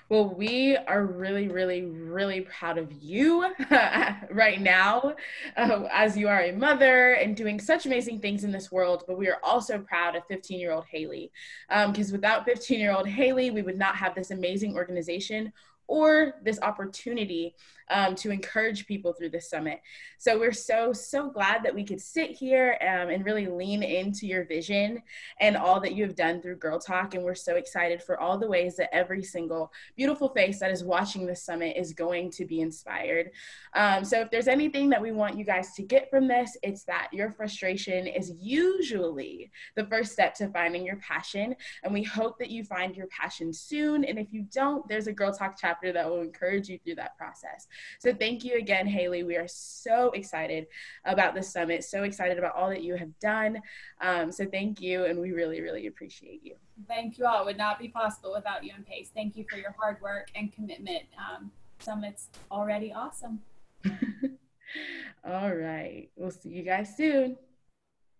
Well, 0.08 0.28
we 0.28 0.76
are 0.76 1.04
really, 1.04 1.48
really, 1.48 1.84
really 1.84 2.42
proud 2.42 2.78
of 2.78 2.92
you 2.92 3.52
right 4.30 4.60
now 4.60 5.16
uh, 5.56 5.88
as 5.90 6.16
you 6.16 6.28
are 6.28 6.42
a 6.42 6.52
mother 6.52 7.14
and 7.14 7.36
doing 7.36 7.58
such 7.58 7.86
amazing 7.86 8.20
things 8.20 8.44
in 8.44 8.52
this 8.52 8.70
world. 8.70 9.02
But 9.08 9.18
we 9.18 9.26
are 9.28 9.40
also 9.42 9.80
proud 9.80 10.14
of 10.14 10.24
15 10.28 10.60
year 10.60 10.70
old 10.70 10.84
Haley 10.84 11.32
because 11.68 12.10
um, 12.10 12.12
without 12.12 12.44
15 12.44 12.78
year 12.78 12.92
old 12.92 13.08
Haley, 13.08 13.50
we 13.50 13.62
would 13.62 13.78
not 13.78 13.96
have 13.96 14.14
this 14.14 14.30
amazing 14.30 14.76
organization 14.76 15.52
or 15.88 16.34
this 16.42 16.60
opportunity 16.62 17.56
um, 17.90 18.14
to 18.16 18.30
encourage 18.30 18.86
people 18.86 19.12
through 19.12 19.30
this 19.30 19.50
summit. 19.50 19.80
So 20.18 20.38
we're 20.38 20.52
so, 20.52 20.92
so 20.92 21.30
glad 21.30 21.62
that 21.62 21.74
we 21.74 21.84
could 21.84 22.00
sit 22.00 22.30
here 22.30 22.78
um, 22.80 23.10
and 23.10 23.24
really 23.24 23.46
lean 23.46 23.82
into 23.82 24.26
your 24.26 24.44
vision 24.44 25.02
and 25.40 25.56
all 25.56 25.80
that 25.80 25.94
you 25.94 26.04
have 26.04 26.16
done 26.16 26.40
through 26.40 26.56
Girl 26.56 26.78
Talk. 26.78 27.14
And 27.14 27.24
we're 27.24 27.34
so 27.34 27.56
excited 27.56 28.02
for 28.02 28.18
all 28.18 28.38
the 28.38 28.48
ways 28.48 28.76
that 28.76 28.94
every 28.94 29.22
single 29.22 29.72
beautiful 29.96 30.28
face 30.30 30.58
that 30.60 30.70
is 30.70 30.84
watching 30.84 31.26
this 31.26 31.42
summit 31.42 31.76
is 31.76 31.92
going 31.92 32.30
to 32.32 32.44
be 32.44 32.60
inspired. 32.60 33.30
Um, 33.74 34.04
so 34.04 34.20
if 34.20 34.30
there's 34.30 34.48
anything 34.48 34.88
that 34.90 35.02
we 35.02 35.12
want 35.12 35.36
you 35.36 35.44
guys 35.44 35.72
to 35.74 35.82
get 35.82 36.10
from 36.10 36.26
this, 36.26 36.56
it's 36.62 36.84
that 36.84 37.08
your 37.12 37.30
frustration 37.30 38.06
is 38.06 38.32
usually 38.40 39.50
the 39.74 39.84
first 39.86 40.12
step 40.12 40.34
to 40.34 40.48
finding 40.48 40.84
your 40.84 40.96
passion. 40.96 41.54
And 41.84 41.92
we 41.92 42.02
hope 42.02 42.38
that 42.38 42.50
you 42.50 42.64
find 42.64 42.96
your 42.96 43.06
passion 43.08 43.52
soon. 43.52 44.04
And 44.04 44.18
if 44.18 44.32
you 44.32 44.46
don't, 44.52 44.86
there's 44.88 45.06
a 45.06 45.12
Girl 45.12 45.32
Talk 45.32 45.56
chapter 45.60 45.92
that 45.92 46.08
will 46.08 46.20
encourage 46.20 46.68
you 46.68 46.78
through 46.78 46.96
that 46.96 47.16
process. 47.16 47.66
So 47.98 48.14
thank 48.14 48.44
you 48.44 48.58
again, 48.58 48.86
Haley. 48.86 49.22
We 49.22 49.36
are 49.36 49.48
so 49.48 50.10
excited 50.10 50.66
about 51.04 51.34
the 51.34 51.42
summit, 51.42 51.84
so 51.84 52.02
excited 52.02 52.38
about 52.38 52.54
all 52.54 52.68
that 52.70 52.82
you 52.82 52.96
have 52.96 53.18
done. 53.18 53.60
Um, 54.00 54.30
so 54.32 54.44
thank 54.46 54.80
you, 54.80 55.04
and 55.04 55.20
we 55.20 55.32
really, 55.32 55.60
really 55.60 55.86
appreciate 55.86 56.40
you. 56.42 56.56
Thank 56.88 57.18
you 57.18 57.26
all. 57.26 57.42
It 57.42 57.46
would 57.46 57.58
not 57.58 57.78
be 57.78 57.88
possible 57.88 58.32
without 58.34 58.64
you 58.64 58.72
and 58.74 58.86
Pace. 58.86 59.10
Thank 59.14 59.36
you 59.36 59.44
for 59.48 59.56
your 59.56 59.74
hard 59.78 60.00
work 60.00 60.28
and 60.34 60.52
commitment. 60.52 61.04
Um, 61.18 61.50
summit's 61.78 62.28
already 62.50 62.92
awesome. 62.92 63.40
all 65.24 65.54
right. 65.54 66.08
We'll 66.16 66.30
see 66.30 66.50
you 66.50 66.62
guys 66.62 66.96
soon. 66.96 67.36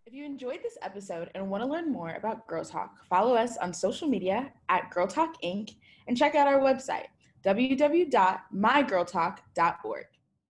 If 0.07 0.13
you 0.13 0.25
enjoyed 0.25 0.61
this 0.63 0.79
episode 0.83 1.31
and 1.35 1.51
want 1.51 1.65
to 1.65 1.69
learn 1.69 1.91
more 1.91 2.15
about 2.15 2.47
Girl 2.47 2.65
Talk, 2.65 3.05
follow 3.09 3.35
us 3.35 3.57
on 3.57 3.75
social 3.75 4.07
media 4.07 4.53
at 4.69 4.89
Girl 4.91 5.09
Talk 5.09 5.35
Inc. 5.43 5.75
and 6.07 6.17
check 6.17 6.37
out 6.37 6.47
our 6.47 6.61
website, 6.61 7.07
www.mygirltalk.org. 7.45 10.07